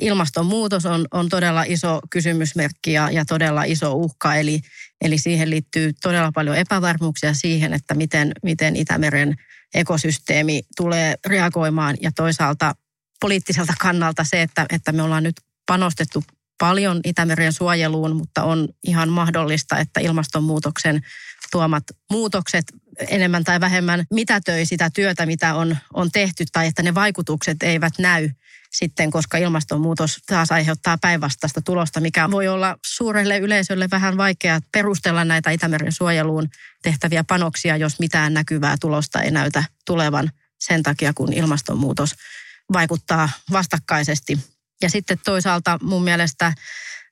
ilmastonmuutos 0.00 0.86
on, 0.86 1.06
on 1.10 1.28
todella 1.28 1.62
iso 1.62 2.00
kysymysmerkki 2.10 2.92
ja, 2.92 3.10
ja 3.10 3.24
todella 3.24 3.64
iso 3.64 3.92
uhka. 3.92 4.34
Eli, 4.34 4.60
eli 5.00 5.18
siihen 5.18 5.50
liittyy 5.50 5.92
todella 6.02 6.32
paljon 6.32 6.56
epävarmuuksia 6.56 7.34
siihen, 7.34 7.72
että 7.72 7.94
miten, 7.94 8.32
miten 8.42 8.76
Itämeren 8.76 9.34
ekosysteemi 9.74 10.62
tulee 10.76 11.14
reagoimaan. 11.26 11.96
Ja 12.00 12.10
toisaalta 12.12 12.74
poliittiselta 13.20 13.74
kannalta 13.80 14.24
se, 14.24 14.42
että, 14.42 14.66
että 14.70 14.92
me 14.92 15.02
ollaan 15.02 15.22
nyt 15.22 15.36
panostettu 15.66 16.24
paljon 16.58 17.00
Itämeren 17.04 17.52
suojeluun, 17.52 18.16
mutta 18.16 18.42
on 18.42 18.68
ihan 18.84 19.08
mahdollista, 19.08 19.78
että 19.78 20.00
ilmastonmuutoksen 20.00 21.00
tuomat 21.50 21.84
muutokset 22.10 22.64
enemmän 23.08 23.44
tai 23.44 23.60
vähemmän 23.60 24.04
mitätöi 24.10 24.66
sitä 24.66 24.90
työtä, 24.90 25.26
mitä 25.26 25.54
on, 25.54 25.76
on 25.94 26.10
tehty, 26.12 26.44
tai 26.52 26.66
että 26.66 26.82
ne 26.82 26.94
vaikutukset 26.94 27.62
eivät 27.62 27.92
näy 27.98 28.30
sitten, 28.70 29.10
koska 29.10 29.38
ilmastonmuutos 29.38 30.18
taas 30.26 30.52
aiheuttaa 30.52 30.98
päinvastaista 31.00 31.62
tulosta, 31.62 32.00
mikä 32.00 32.30
voi 32.30 32.48
olla 32.48 32.76
suurelle 32.86 33.38
yleisölle 33.38 33.88
vähän 33.90 34.16
vaikea 34.16 34.60
perustella 34.72 35.24
näitä 35.24 35.50
Itämeren 35.50 35.92
suojeluun 35.92 36.48
tehtäviä 36.82 37.24
panoksia, 37.24 37.76
jos 37.76 37.98
mitään 37.98 38.34
näkyvää 38.34 38.76
tulosta 38.80 39.22
ei 39.22 39.30
näytä 39.30 39.64
tulevan 39.86 40.30
sen 40.58 40.82
takia, 40.82 41.12
kun 41.14 41.32
ilmastonmuutos 41.32 42.14
vaikuttaa 42.72 43.28
vastakkaisesti. 43.52 44.38
Ja 44.82 44.90
sitten 44.90 45.18
toisaalta 45.24 45.78
mun 45.82 46.04
mielestä 46.04 46.52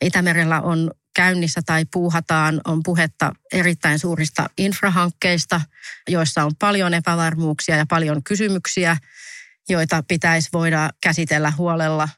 Itämerellä 0.01 0.61
on 0.61 0.91
käynnissä 1.15 1.61
tai 1.67 1.85
puuhataan, 1.93 2.61
on 2.65 2.83
puhetta 2.83 3.33
erittäin 3.53 3.99
suurista 3.99 4.51
infrahankkeista, 4.59 5.61
joissa 6.09 6.45
on 6.45 6.53
paljon 6.59 6.95
epävarmuuksia 6.95 7.77
ja 7.77 7.87
paljon 7.89 8.23
kysymyksiä, 8.25 8.97
joita 9.69 10.03
pitäisi 10.09 10.49
voida 10.53 10.91
käsitellä 11.03 11.51
huolella. 11.51 12.09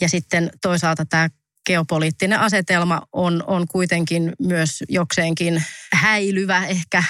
Ja 0.00 0.08
sitten 0.08 0.50
toisaalta 0.62 1.04
tämä 1.04 1.28
geopoliittinen 1.66 2.40
asetelma 2.40 3.02
on, 3.12 3.44
on 3.46 3.68
kuitenkin 3.68 4.32
myös 4.38 4.84
jokseenkin 4.88 5.64
häilyvä 5.92 6.66
ehkä, 6.66 7.04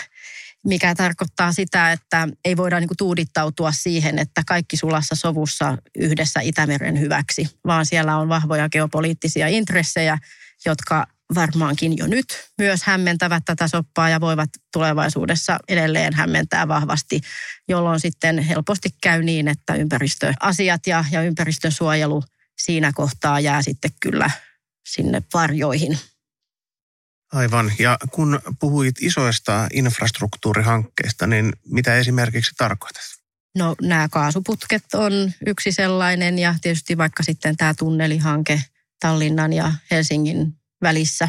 mikä 0.64 0.94
tarkoittaa 0.94 1.52
sitä, 1.52 1.92
että 1.92 2.28
ei 2.44 2.56
voida 2.56 2.80
niin 2.80 2.88
kuin 2.88 2.96
tuudittautua 2.96 3.72
siihen, 3.72 4.18
että 4.18 4.42
kaikki 4.46 4.76
sulassa 4.76 5.14
sovussa 5.14 5.78
yhdessä 5.98 6.40
Itämeren 6.40 7.00
hyväksi, 7.00 7.48
vaan 7.66 7.86
siellä 7.86 8.16
on 8.16 8.28
vahvoja 8.28 8.68
geopoliittisia 8.68 9.48
intressejä, 9.48 10.18
jotka 10.66 11.06
varmaankin 11.34 11.96
jo 11.96 12.06
nyt 12.06 12.26
myös 12.58 12.82
hämmentävät 12.82 13.42
tätä 13.44 13.68
soppaa 13.68 14.08
ja 14.08 14.20
voivat 14.20 14.50
tulevaisuudessa 14.72 15.58
edelleen 15.68 16.14
hämmentää 16.14 16.68
vahvasti, 16.68 17.20
jolloin 17.68 18.00
sitten 18.00 18.38
helposti 18.38 18.88
käy 19.02 19.22
niin, 19.22 19.48
että 19.48 19.74
ympäristöasiat 19.74 20.86
ja, 20.86 21.04
ja 21.10 21.22
ympäristönsuojelu 21.22 22.22
siinä 22.58 22.92
kohtaa 22.94 23.40
jää 23.40 23.62
sitten 23.62 23.90
kyllä 24.00 24.30
sinne 24.88 25.22
varjoihin. 25.34 25.98
Aivan. 27.32 27.72
Ja 27.78 27.98
kun 28.10 28.40
puhuit 28.60 28.94
isoista 29.00 29.68
infrastruktuurihankkeista, 29.72 31.26
niin 31.26 31.52
mitä 31.66 31.94
esimerkiksi 31.94 32.52
tarkoitat? 32.58 33.02
No 33.58 33.74
nämä 33.82 34.08
kaasuputket 34.08 34.84
on 34.94 35.32
yksi 35.46 35.72
sellainen 35.72 36.38
ja 36.38 36.54
tietysti 36.62 36.98
vaikka 36.98 37.22
sitten 37.22 37.56
tämä 37.56 37.74
tunnelihanke 37.74 38.62
Tallinnan 39.00 39.52
ja 39.52 39.72
Helsingin 39.90 40.59
välissä. 40.82 41.28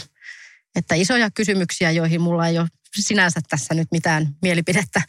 Että 0.76 0.96
isoja 0.96 1.32
kysymyksiä, 1.32 1.92
joihin 1.92 2.22
mulla 2.22 2.48
ei 2.48 2.60
ole 2.60 2.68
sinänsä 3.00 3.40
tässä 3.50 3.74
nyt 3.74 3.88
mitään 3.92 4.36
mielipidettä, 4.42 5.02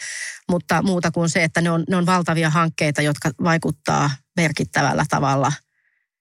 mutta 0.49 0.83
muuta 0.83 1.11
kuin 1.11 1.31
se, 1.31 1.45
että 1.45 1.61
ne 1.61 1.71
on, 1.71 1.85
ne 1.89 1.97
on 1.97 2.07
valtavia 2.07 2.51
hankkeita, 2.51 3.03
jotka 3.03 3.31
vaikuttaa 3.45 4.11
merkittävällä 4.37 5.05
tavalla 5.09 5.53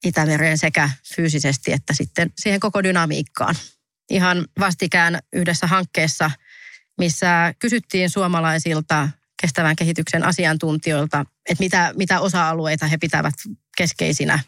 Itämereen 0.06 0.58
sekä 0.58 0.90
fyysisesti 1.16 1.72
että 1.72 1.94
sitten 1.94 2.32
siihen 2.38 2.60
koko 2.60 2.84
dynamiikkaan. 2.84 3.56
Ihan 4.10 4.48
vastikään 4.60 5.20
yhdessä 5.34 5.68
hankkeessa, 5.68 6.32
missä 6.98 7.54
kysyttiin 7.60 8.10
suomalaisilta 8.10 9.10
kestävän 9.42 9.76
kehityksen 9.76 10.24
asiantuntijoilta, 10.24 11.26
että 11.50 11.64
mitä, 11.64 11.94
mitä 11.98 12.20
osa-alueita 12.20 12.88
he 12.88 12.98
pitävät 12.98 13.34
keskeisinä 13.78 14.40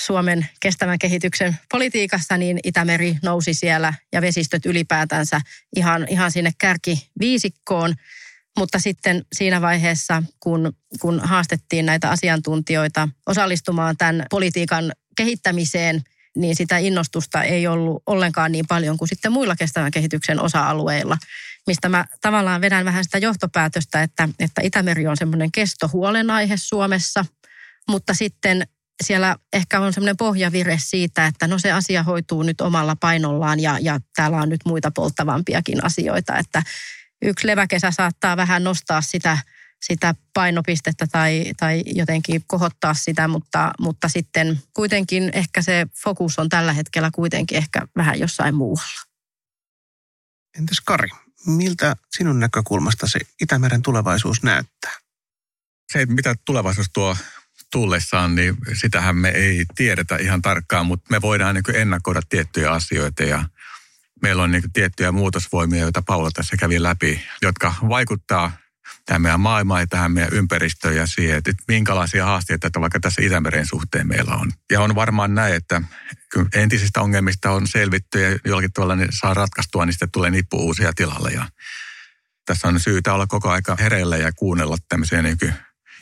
Suomen 0.00 0.48
kestävän 0.60 0.98
kehityksen 0.98 1.58
politiikassa, 1.70 2.36
niin 2.36 2.58
Itämeri 2.64 3.16
nousi 3.22 3.54
siellä 3.54 3.94
ja 4.12 4.22
vesistöt 4.22 4.66
ylipäätänsä 4.66 5.40
ihan, 5.76 6.06
ihan 6.08 6.30
sinne 6.30 6.50
kärkiviisikkoon. 6.58 7.94
Mutta 8.58 8.78
sitten 8.78 9.24
siinä 9.32 9.60
vaiheessa, 9.60 10.22
kun, 10.40 10.72
kun 11.00 11.20
haastettiin 11.20 11.86
näitä 11.86 12.10
asiantuntijoita 12.10 13.08
osallistumaan 13.26 13.96
tämän 13.96 14.26
politiikan 14.30 14.92
kehittämiseen, 15.16 16.02
niin 16.36 16.56
sitä 16.56 16.78
innostusta 16.78 17.42
ei 17.42 17.66
ollut 17.66 18.02
ollenkaan 18.06 18.52
niin 18.52 18.66
paljon 18.68 18.96
kuin 18.96 19.08
sitten 19.08 19.32
muilla 19.32 19.56
kestävän 19.56 19.90
kehityksen 19.90 20.40
osa-alueilla, 20.40 21.18
mistä 21.66 21.88
mä 21.88 22.04
tavallaan 22.20 22.60
vedän 22.60 22.84
vähän 22.84 23.04
sitä 23.04 23.18
johtopäätöstä, 23.18 24.02
että, 24.02 24.28
että 24.38 24.60
Itämeri 24.64 25.06
on 25.06 25.16
semmoinen 25.16 25.52
kestohuolenaihe 25.52 26.54
Suomessa, 26.56 27.24
mutta 27.88 28.14
sitten 28.14 28.66
siellä 29.02 29.36
ehkä 29.52 29.80
on 29.80 29.92
semmoinen 29.92 30.16
pohjavire 30.16 30.78
siitä, 30.80 31.26
että 31.26 31.46
no 31.46 31.58
se 31.58 31.72
asia 31.72 32.02
hoituu 32.02 32.42
nyt 32.42 32.60
omalla 32.60 32.96
painollaan 32.96 33.60
ja, 33.60 33.78
ja 33.80 34.00
täällä 34.16 34.36
on 34.36 34.48
nyt 34.48 34.60
muita 34.66 34.90
polttavampiakin 34.90 35.84
asioita, 35.84 36.38
että 36.38 36.62
yksi 37.22 37.46
leväkesä 37.46 37.90
saattaa 37.90 38.36
vähän 38.36 38.64
nostaa 38.64 39.00
sitä, 39.00 39.38
sitä 39.82 40.14
painopistettä 40.34 41.06
tai, 41.12 41.52
tai 41.56 41.82
jotenkin 41.86 42.44
kohottaa 42.46 42.94
sitä, 42.94 43.28
mutta, 43.28 43.72
mutta 43.80 44.08
sitten 44.08 44.62
kuitenkin 44.74 45.30
ehkä 45.32 45.62
se 45.62 45.86
fokus 46.02 46.38
on 46.38 46.48
tällä 46.48 46.72
hetkellä 46.72 47.10
kuitenkin 47.14 47.58
ehkä 47.58 47.82
vähän 47.96 48.20
jossain 48.20 48.54
muualla. 48.54 49.02
Entäs 50.58 50.80
Kari, 50.84 51.08
miltä 51.46 51.96
sinun 52.16 52.40
näkökulmasta 52.40 53.06
se 53.06 53.20
Itämeren 53.40 53.82
tulevaisuus 53.82 54.42
näyttää? 54.42 54.92
Se, 55.92 56.06
mitä 56.06 56.34
tulevaisuus 56.46 56.86
tuo 56.92 57.16
tullessaan, 57.74 58.34
niin 58.34 58.56
sitähän 58.74 59.16
me 59.16 59.28
ei 59.28 59.64
tiedetä 59.74 60.16
ihan 60.16 60.42
tarkkaan, 60.42 60.86
mutta 60.86 61.06
me 61.10 61.22
voidaan 61.22 61.54
niin 61.54 61.76
ennakoida 61.76 62.20
tiettyjä 62.28 62.70
asioita 62.70 63.22
ja 63.22 63.44
meillä 64.22 64.42
on 64.42 64.50
niin 64.50 64.72
tiettyjä 64.72 65.12
muutosvoimia, 65.12 65.80
joita 65.80 66.02
Paula 66.06 66.30
tässä 66.30 66.56
kävi 66.56 66.82
läpi, 66.82 67.22
jotka 67.42 67.74
vaikuttaa 67.88 68.52
tähän 69.06 69.22
meidän 69.22 69.40
maailmaan 69.40 69.80
ja 69.80 69.86
tähän 69.86 70.12
meidän 70.12 70.32
ympäristöön 70.32 70.96
ja 70.96 71.06
siihen, 71.06 71.38
että 71.38 71.52
minkälaisia 71.68 72.24
haasteita 72.24 72.66
että 72.66 72.80
vaikka 72.80 73.00
tässä 73.00 73.22
Itämeren 73.22 73.66
suhteen 73.66 74.08
meillä 74.08 74.34
on. 74.34 74.52
Ja 74.72 74.80
on 74.80 74.94
varmaan 74.94 75.34
näin, 75.34 75.54
että 75.54 75.82
entisistä 76.54 77.00
ongelmista 77.00 77.50
on 77.50 77.66
selvitty 77.66 78.22
ja 78.22 78.38
jollakin 78.44 78.72
tavalla 78.72 78.96
ne 78.96 79.06
saa 79.10 79.34
ratkaistua, 79.34 79.86
niin 79.86 79.92
sitten 79.92 80.10
tulee 80.12 80.30
nippu 80.30 80.56
uusia 80.56 80.92
tilalle. 80.96 81.30
Ja 81.30 81.48
tässä 82.46 82.68
on 82.68 82.80
syytä 82.80 83.14
olla 83.14 83.26
koko 83.26 83.50
aika 83.50 83.76
hereillä 83.80 84.16
ja 84.16 84.32
kuunnella 84.32 84.76
tämmöisiä 84.88 85.22
niin 85.22 85.38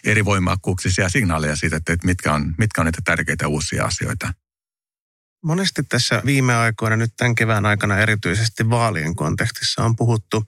eri 0.05 0.25
voimakkuuksisia 0.25 1.09
signaaleja 1.09 1.57
siitä, 1.57 1.77
että 1.77 1.97
mitkä 2.05 2.33
on, 2.35 2.55
mitkä 2.59 2.81
on 2.81 2.85
niitä 2.85 3.03
tärkeitä 3.05 3.49
uusia 3.49 3.85
asioita. 3.85 4.33
Monesti 5.45 5.83
tässä 5.83 6.23
viime 6.27 6.55
aikoina, 6.55 6.97
nyt 6.97 7.12
tämän 7.17 7.35
kevään 7.35 7.67
aikana 7.67 7.99
erityisesti 7.99 8.71
vaalien 8.71 9.15
kontekstissa 9.15 9.85
on 9.85 9.97
puhuttu 9.97 10.45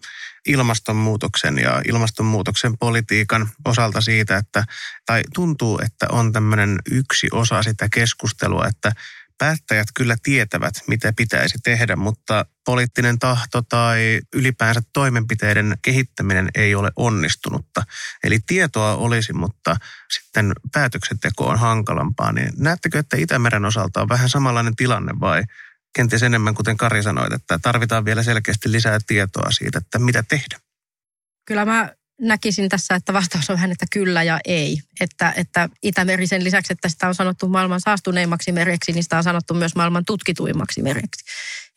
ilmastonmuutoksen 0.46 1.58
ja 1.58 1.82
ilmastonmuutoksen 1.88 2.78
politiikan 2.78 3.48
osalta 3.64 4.00
siitä, 4.00 4.36
että, 4.36 4.64
tai 5.06 5.22
tuntuu, 5.34 5.80
että 5.84 6.06
on 6.10 6.32
tämmöinen 6.32 6.78
yksi 6.90 7.28
osa 7.32 7.62
sitä 7.62 7.88
keskustelua, 7.88 8.66
että 8.66 8.92
päättäjät 9.38 9.88
kyllä 9.94 10.16
tietävät, 10.22 10.74
mitä 10.86 11.12
pitäisi 11.16 11.58
tehdä, 11.64 11.96
mutta 11.96 12.46
poliittinen 12.64 13.18
tahto 13.18 13.62
tai 13.62 14.20
ylipäänsä 14.34 14.82
toimenpiteiden 14.92 15.78
kehittäminen 15.82 16.48
ei 16.54 16.74
ole 16.74 16.90
onnistunutta. 16.96 17.82
Eli 18.24 18.38
tietoa 18.46 18.94
olisi, 18.94 19.32
mutta 19.32 19.76
sitten 20.10 20.52
päätöksenteko 20.72 21.46
on 21.46 21.58
hankalampaa. 21.58 22.32
Niin 22.32 22.52
näettekö, 22.56 22.98
että 22.98 23.16
Itämeren 23.16 23.64
osalta 23.64 24.02
on 24.02 24.08
vähän 24.08 24.28
samanlainen 24.28 24.76
tilanne 24.76 25.12
vai 25.20 25.42
kenties 25.94 26.22
enemmän, 26.22 26.54
kuten 26.54 26.76
Kari 26.76 27.02
sanoi, 27.02 27.26
että 27.34 27.58
tarvitaan 27.58 28.04
vielä 28.04 28.22
selkeästi 28.22 28.72
lisää 28.72 28.98
tietoa 29.06 29.50
siitä, 29.50 29.78
että 29.78 29.98
mitä 29.98 30.22
tehdä? 30.22 30.58
Kyllä 31.44 31.64
mä 31.64 31.94
näkisin 32.20 32.68
tässä, 32.68 32.94
että 32.94 33.12
vastaus 33.12 33.50
on 33.50 33.56
vähän, 33.56 33.72
että 33.72 33.86
kyllä 33.92 34.22
ja 34.22 34.40
ei. 34.44 34.78
Että, 35.00 35.32
että 35.36 35.68
Itämeri 35.82 36.26
sen 36.26 36.44
lisäksi, 36.44 36.72
että 36.72 36.88
sitä 36.88 37.08
on 37.08 37.14
sanottu 37.14 37.48
maailman 37.48 37.80
saastuneimmaksi 37.80 38.52
mereksi, 38.52 38.92
niin 38.92 39.02
sitä 39.02 39.16
on 39.16 39.24
sanottu 39.24 39.54
myös 39.54 39.74
maailman 39.74 40.04
tutkituimmaksi 40.04 40.82
mereksi. 40.82 41.24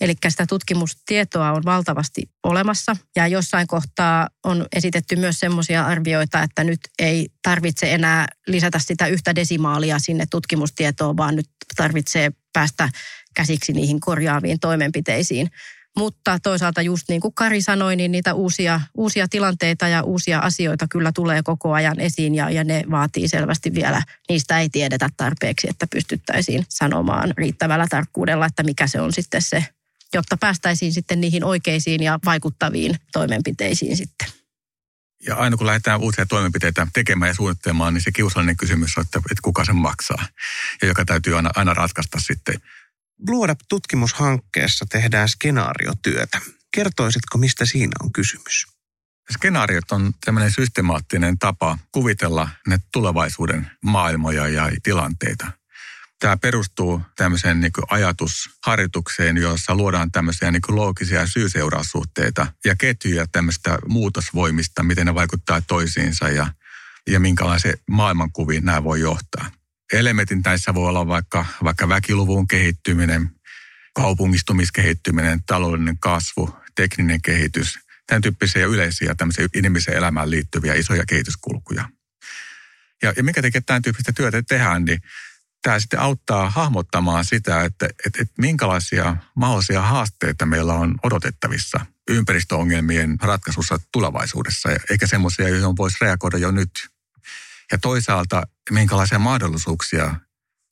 Eli 0.01 0.13
sitä 0.29 0.45
tutkimustietoa 0.49 1.51
on 1.51 1.63
valtavasti 1.65 2.29
olemassa 2.43 2.95
ja 3.15 3.27
jossain 3.27 3.67
kohtaa 3.67 4.29
on 4.43 4.65
esitetty 4.75 5.15
myös 5.15 5.39
semmoisia 5.39 5.85
arvioita, 5.85 6.43
että 6.43 6.63
nyt 6.63 6.79
ei 6.99 7.29
tarvitse 7.41 7.93
enää 7.93 8.27
lisätä 8.47 8.79
sitä 8.79 9.07
yhtä 9.07 9.35
desimaalia 9.35 9.99
sinne 9.99 10.25
tutkimustietoon, 10.31 11.17
vaan 11.17 11.35
nyt 11.35 11.49
tarvitsee 11.75 12.31
päästä 12.53 12.89
käsiksi 13.35 13.73
niihin 13.73 13.99
korjaaviin 13.99 14.59
toimenpiteisiin. 14.59 15.49
Mutta 15.97 16.39
toisaalta 16.39 16.81
just 16.81 17.09
niin 17.09 17.21
kuin 17.21 17.33
Kari 17.33 17.61
sanoi, 17.61 17.95
niin 17.95 18.11
niitä 18.11 18.33
uusia, 18.33 18.81
uusia 18.97 19.27
tilanteita 19.27 19.87
ja 19.87 20.03
uusia 20.03 20.39
asioita 20.39 20.87
kyllä 20.89 21.11
tulee 21.11 21.43
koko 21.43 21.73
ajan 21.73 21.99
esiin 21.99 22.35
ja, 22.35 22.49
ja 22.49 22.63
ne 22.63 22.83
vaatii 22.91 23.27
selvästi 23.27 23.73
vielä, 23.73 24.01
niistä 24.29 24.59
ei 24.59 24.69
tiedetä 24.69 25.09
tarpeeksi, 25.17 25.69
että 25.69 25.87
pystyttäisiin 25.91 26.65
sanomaan 26.69 27.33
riittävällä 27.37 27.87
tarkkuudella, 27.89 28.45
että 28.45 28.63
mikä 28.63 28.87
se 28.87 29.01
on 29.01 29.13
sitten 29.13 29.41
se, 29.41 29.65
jotta 30.13 30.37
päästäisiin 30.37 30.93
sitten 30.93 31.21
niihin 31.21 31.43
oikeisiin 31.43 32.03
ja 32.03 32.19
vaikuttaviin 32.25 32.95
toimenpiteisiin 33.11 33.97
sitten. 33.97 34.27
Ja 35.25 35.35
aina 35.35 35.57
kun 35.57 35.67
lähdetään 35.67 35.99
uusia 35.99 36.25
toimenpiteitä 36.25 36.87
tekemään 36.93 37.29
ja 37.29 37.35
suunnittelemaan, 37.35 37.93
niin 37.93 38.01
se 38.01 38.11
kiusallinen 38.11 38.57
kysymys 38.57 38.97
on, 38.97 39.03
että, 39.03 39.19
että 39.19 39.41
kuka 39.41 39.65
sen 39.65 39.75
maksaa. 39.75 40.25
Ja 40.81 40.87
joka 40.87 41.05
täytyy 41.05 41.35
aina, 41.35 41.51
aina 41.55 41.73
ratkaista 41.73 42.19
sitten 42.19 42.61
Bluedup-tutkimushankkeessa 43.25 44.85
tehdään 44.89 45.29
skenaariotyötä. 45.29 46.41
Kertoisitko, 46.75 47.37
mistä 47.37 47.65
siinä 47.65 47.91
on 48.03 48.11
kysymys? 48.11 48.65
Skenaariot 49.33 49.91
on 49.91 50.13
tämmöinen 50.25 50.51
systemaattinen 50.51 51.39
tapa 51.39 51.77
kuvitella 51.91 52.49
ne 52.67 52.77
tulevaisuuden 52.93 53.71
maailmoja 53.83 54.47
ja 54.47 54.71
tilanteita. 54.83 55.47
Tämä 56.19 56.37
perustuu 56.37 57.01
tämmöiseen 57.15 57.59
niin 57.59 57.71
ajatusharjoitukseen, 57.89 59.37
jossa 59.37 59.75
luodaan 59.75 60.11
tämmöisiä 60.11 60.51
niin 60.51 60.61
loogisia 60.67 61.27
syy-seuraussuhteita 61.27 62.47
ja 62.65 62.75
ketjuja 62.75 63.25
tämmöistä 63.31 63.77
muutosvoimista, 63.87 64.83
miten 64.83 65.05
ne 65.05 65.15
vaikuttaa 65.15 65.61
toisiinsa 65.61 66.29
ja, 66.29 66.47
ja 67.07 67.19
minkälaisen 67.19 67.77
maailmankuviin 67.89 68.65
nämä 68.65 68.83
voi 68.83 68.99
johtaa 68.99 69.51
elementin 69.93 70.41
näissä 70.45 70.73
voi 70.73 70.89
olla 70.89 71.07
vaikka, 71.07 71.45
vaikka 71.63 71.89
väkiluvun 71.89 72.47
kehittyminen, 72.47 73.31
kaupungistumiskehittyminen, 73.93 75.43
taloudellinen 75.45 75.97
kasvu, 75.99 76.57
tekninen 76.75 77.21
kehitys, 77.21 77.79
tämän 78.07 78.21
tyyppisiä 78.21 78.65
yleisiä 78.65 79.15
tämmöisiä 79.15 79.47
inhimillisen 79.55 79.93
elämään 79.93 80.29
liittyviä 80.29 80.73
isoja 80.73 81.03
kehityskulkuja. 81.05 81.89
Ja, 83.03 83.13
ja 83.17 83.23
mikä 83.23 83.41
tekee 83.41 83.61
tämän 83.61 83.81
tyyppistä 83.81 84.11
työtä 84.11 84.43
tehdään, 84.47 84.85
niin 84.85 85.01
tämä 85.61 85.79
sitten 85.79 85.99
auttaa 85.99 86.49
hahmottamaan 86.49 87.25
sitä, 87.25 87.63
että, 87.63 87.85
että, 88.05 88.21
että 88.21 88.33
minkälaisia 88.37 89.17
mahdollisia 89.35 89.81
haasteita 89.81 90.45
meillä 90.45 90.73
on 90.73 90.95
odotettavissa 91.03 91.85
ympäristöongelmien 92.09 93.17
ratkaisussa 93.21 93.77
tulevaisuudessa, 93.91 94.69
eikä 94.89 95.07
semmoisia, 95.07 95.49
joihin 95.49 95.77
voisi 95.77 95.97
reagoida 96.01 96.37
jo 96.37 96.51
nyt. 96.51 96.89
Ja 97.71 97.77
toisaalta, 97.77 98.43
minkälaisia 98.71 99.19
mahdollisuuksia 99.19 100.15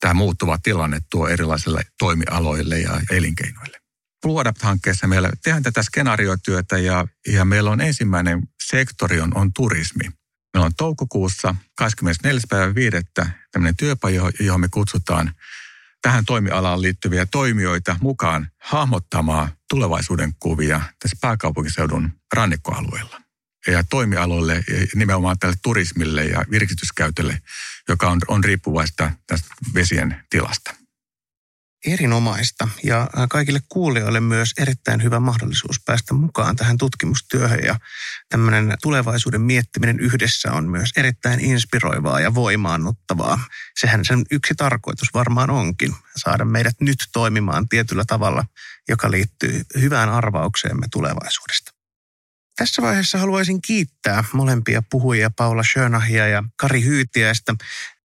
tämä 0.00 0.14
muuttuva 0.14 0.58
tilanne 0.62 1.00
tuo 1.10 1.28
erilaisille 1.28 1.82
toimialoille 1.98 2.78
ja 2.78 3.00
elinkeinoille. 3.10 3.78
Blue 4.22 4.40
Adapt-hankkeessa 4.40 5.06
meillä 5.06 5.30
tehdään 5.44 5.62
tätä 5.62 5.82
skenaariotyötä 5.82 6.78
ja, 6.78 7.06
ja 7.32 7.44
meillä 7.44 7.70
on 7.70 7.80
ensimmäinen 7.80 8.42
sektori 8.64 9.20
on, 9.20 9.36
on 9.36 9.52
turismi. 9.52 10.10
Meillä 10.54 10.66
on 10.66 10.74
toukokuussa 10.76 11.54
24.5. 11.82 13.28
tämmöinen 13.52 13.76
työpaja, 13.76 14.22
johon 14.40 14.60
me 14.60 14.68
kutsutaan 14.70 15.34
tähän 16.02 16.24
toimialaan 16.24 16.82
liittyviä 16.82 17.26
toimijoita 17.26 17.96
mukaan 18.00 18.48
hahmottamaan 18.62 19.48
tulevaisuuden 19.70 20.32
kuvia 20.40 20.80
tässä 20.98 21.16
pääkaupunkiseudun 21.20 22.10
rannikkoalueella 22.34 23.25
ja 23.66 23.84
toimialoille, 23.90 24.64
nimenomaan 24.94 25.38
tälle 25.38 25.56
turismille 25.62 26.24
ja 26.24 26.44
virkistyskäytölle, 26.50 27.38
joka 27.88 28.10
on, 28.10 28.20
on 28.28 28.44
riippuvaista 28.44 29.10
tästä 29.26 29.48
vesien 29.74 30.22
tilasta 30.30 30.74
erinomaista 31.86 32.68
ja 32.82 33.08
kaikille 33.30 33.60
kuulijoille 33.68 34.20
myös 34.20 34.50
erittäin 34.58 35.02
hyvä 35.02 35.20
mahdollisuus 35.20 35.80
päästä 35.84 36.14
mukaan 36.14 36.56
tähän 36.56 36.78
tutkimustyöhön 36.78 37.60
ja 37.64 37.78
tämmöinen 38.28 38.76
tulevaisuuden 38.82 39.40
miettiminen 39.40 40.00
yhdessä 40.00 40.52
on 40.52 40.68
myös 40.68 40.90
erittäin 40.96 41.40
inspiroivaa 41.40 42.20
ja 42.20 42.34
voimaannuttavaa. 42.34 43.44
Sehän 43.80 44.04
sen 44.04 44.24
yksi 44.30 44.54
tarkoitus 44.54 45.08
varmaan 45.14 45.50
onkin, 45.50 45.94
saada 46.16 46.44
meidät 46.44 46.80
nyt 46.80 46.98
toimimaan 47.12 47.68
tietyllä 47.68 48.04
tavalla, 48.06 48.44
joka 48.88 49.10
liittyy 49.10 49.62
hyvään 49.80 50.08
arvaukseemme 50.08 50.86
tulevaisuudesta. 50.92 51.75
Tässä 52.56 52.82
vaiheessa 52.82 53.18
haluaisin 53.18 53.62
kiittää 53.62 54.24
molempia 54.32 54.82
puhujia 54.90 55.30
Paula 55.36 55.62
Schönahia 55.62 56.28
ja 56.28 56.44
Kari 56.56 56.82
Hyytiäistä 56.84 57.54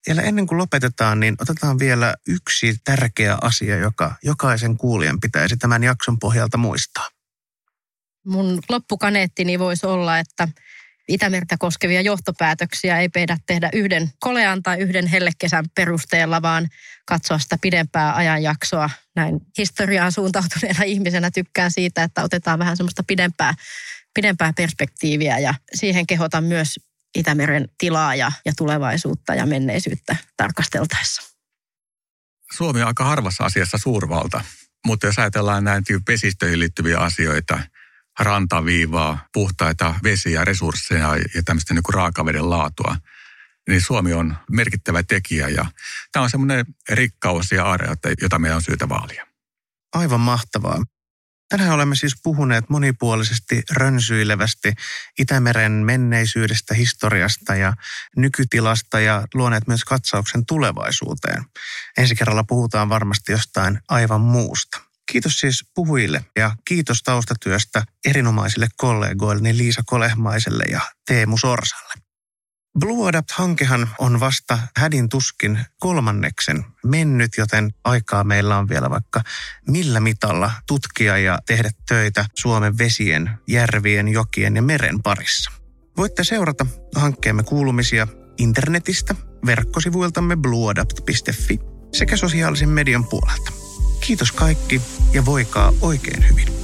vielä 0.08 0.22
ennen 0.22 0.48
kuin 0.48 0.58
lopetetaan, 0.58 1.20
niin 1.20 1.36
otetaan 1.40 1.80
vielä 1.80 2.16
yksi 2.28 2.76
tärkeä 2.84 3.38
asia, 3.42 3.78
joka 3.78 4.16
jokaisen 4.24 4.78
kuulijan 4.78 5.20
pitäisi 5.20 5.58
tämän 5.58 5.84
jakson 5.84 6.20
pohjalta 6.20 6.58
muistaa. 6.58 7.08
Mun 8.26 8.60
loppukaneettini 8.70 9.60
voisi 9.60 9.86
olla, 9.86 10.20
että 10.20 10.48
Itämertä 11.12 11.56
koskevia 11.60 12.02
johtopäätöksiä 12.02 13.00
ei 13.00 13.10
pidä 13.10 13.38
tehdä 13.46 13.70
yhden 13.74 14.10
kolean 14.20 14.64
tai 14.64 14.80
yhden 14.80 15.08
hellekesän 15.08 15.66
perusteella, 15.76 16.42
vaan 16.42 16.68
katsoa 17.06 17.40
sitä 17.40 17.58
pidempää 17.62 18.16
ajanjaksoa. 18.16 18.90
Näin 19.16 19.40
historiaan 19.58 20.12
suuntautuneena 20.12 20.84
ihmisenä 20.84 21.32
tykkään 21.32 21.72
siitä, 21.72 22.04
että 22.04 22.24
otetaan 22.24 22.60
vähän 22.60 22.78
semmoista 22.78 23.04
pidempää, 23.08 23.54
pidempää 24.13 24.54
perspektiiviä 24.54 25.39
ja 25.39 25.54
siihen 25.74 26.08
kehotan 26.08 26.43
myös 26.43 26.80
Itämeren 27.15 27.69
tilaa 27.78 28.15
ja, 28.15 28.32
ja 28.45 28.54
tulevaisuutta 28.58 29.36
ja 29.36 29.45
menneisyyttä 29.45 30.15
tarkasteltaessa. 30.38 31.21
Suomi 32.58 32.82
on 32.82 32.88
aika 32.88 33.04
harvassa 33.04 33.45
asiassa 33.45 33.78
suurvalta, 33.78 34.43
mutta 34.86 35.08
jos 35.08 35.19
ajatellaan 35.19 35.63
näin 35.63 35.84
vesistöihin 36.08 36.60
liittyviä 36.60 36.97
asioita, 36.97 37.60
rantaviivaa, 38.19 39.28
puhtaita 39.34 39.95
vesiä, 40.04 40.45
resursseja 40.45 41.15
ja 41.36 41.43
tämmöistä 41.45 41.74
niin 41.74 41.84
kuin 41.84 41.93
raakaveden 41.93 42.50
laatua, 42.50 42.97
niin 43.69 43.82
Suomi 43.82 44.13
on 44.13 44.38
merkittävä 44.52 45.04
tekijä 45.04 45.47
ja 45.47 45.65
tämä 46.12 46.24
on 46.24 46.30
semmoinen 46.30 46.65
rikkaus 46.89 47.52
ja 47.52 47.65
aare, 47.65 47.88
jota 48.21 48.39
meidän 48.39 48.56
on 48.56 48.63
syytä 48.63 48.89
vaalia. 48.89 49.28
Aivan 49.93 50.19
mahtavaa. 50.19 50.84
Tänään 51.52 51.72
olemme 51.72 51.96
siis 51.96 52.14
puhuneet 52.24 52.70
monipuolisesti 52.70 53.64
rönsyilevästi 53.72 54.74
Itämeren 55.20 55.72
menneisyydestä, 55.72 56.74
historiasta 56.74 57.56
ja 57.56 57.74
nykytilasta 58.18 59.00
ja 59.00 59.28
luoneet 59.34 59.68
myös 59.68 59.84
katsauksen 59.84 60.46
tulevaisuuteen. 60.46 61.46
Ensi 61.98 62.16
kerralla 62.16 62.44
puhutaan 62.44 62.90
varmasti 62.90 63.32
jostain 63.32 63.80
aivan 63.90 64.22
muusta. 64.22 64.82
Kiitos 65.12 65.40
siis 65.40 65.66
puhujille 65.76 66.26
ja 66.36 66.56
kiitos 66.66 67.04
taustatyöstä 67.04 67.84
erinomaisille 68.06 68.68
kollegoille 68.78 69.58
Liisa 69.58 69.82
Kolehmaiselle 69.86 70.64
ja 70.64 70.82
Teemu 71.06 71.38
Sorsalle. 71.38 72.01
Blue 72.80 73.10
Adapt-hankehan 73.10 73.90
on 74.00 74.20
vasta 74.20 74.60
hädin 74.78 75.10
tuskin 75.10 75.60
kolmanneksen 75.80 76.66
mennyt, 76.86 77.32
joten 77.38 77.72
aikaa 77.84 78.24
meillä 78.24 78.58
on 78.58 78.70
vielä 78.70 78.90
vaikka 78.90 79.22
millä 79.68 80.00
mitalla 80.00 80.52
tutkia 80.68 81.18
ja 81.18 81.40
tehdä 81.46 81.70
töitä 81.88 82.26
Suomen 82.36 82.78
vesien, 82.78 83.30
järvien, 83.48 84.08
jokien 84.08 84.56
ja 84.56 84.62
meren 84.62 85.04
parissa. 85.04 85.52
Voitte 85.98 86.24
seurata 86.24 86.66
hankkeemme 86.96 87.44
kuulumisia 87.44 88.08
internetistä, 88.38 89.16
verkkosivuiltamme 89.46 90.36
blueadapt.fi 90.36 91.60
sekä 91.94 92.18
sosiaalisen 92.18 92.70
median 92.70 93.06
puolelta. 93.06 93.52
Kiitos 94.00 94.32
kaikki 94.32 94.82
ja 95.14 95.26
voikaa 95.26 95.74
oikein 95.82 96.30
hyvin. 96.30 96.61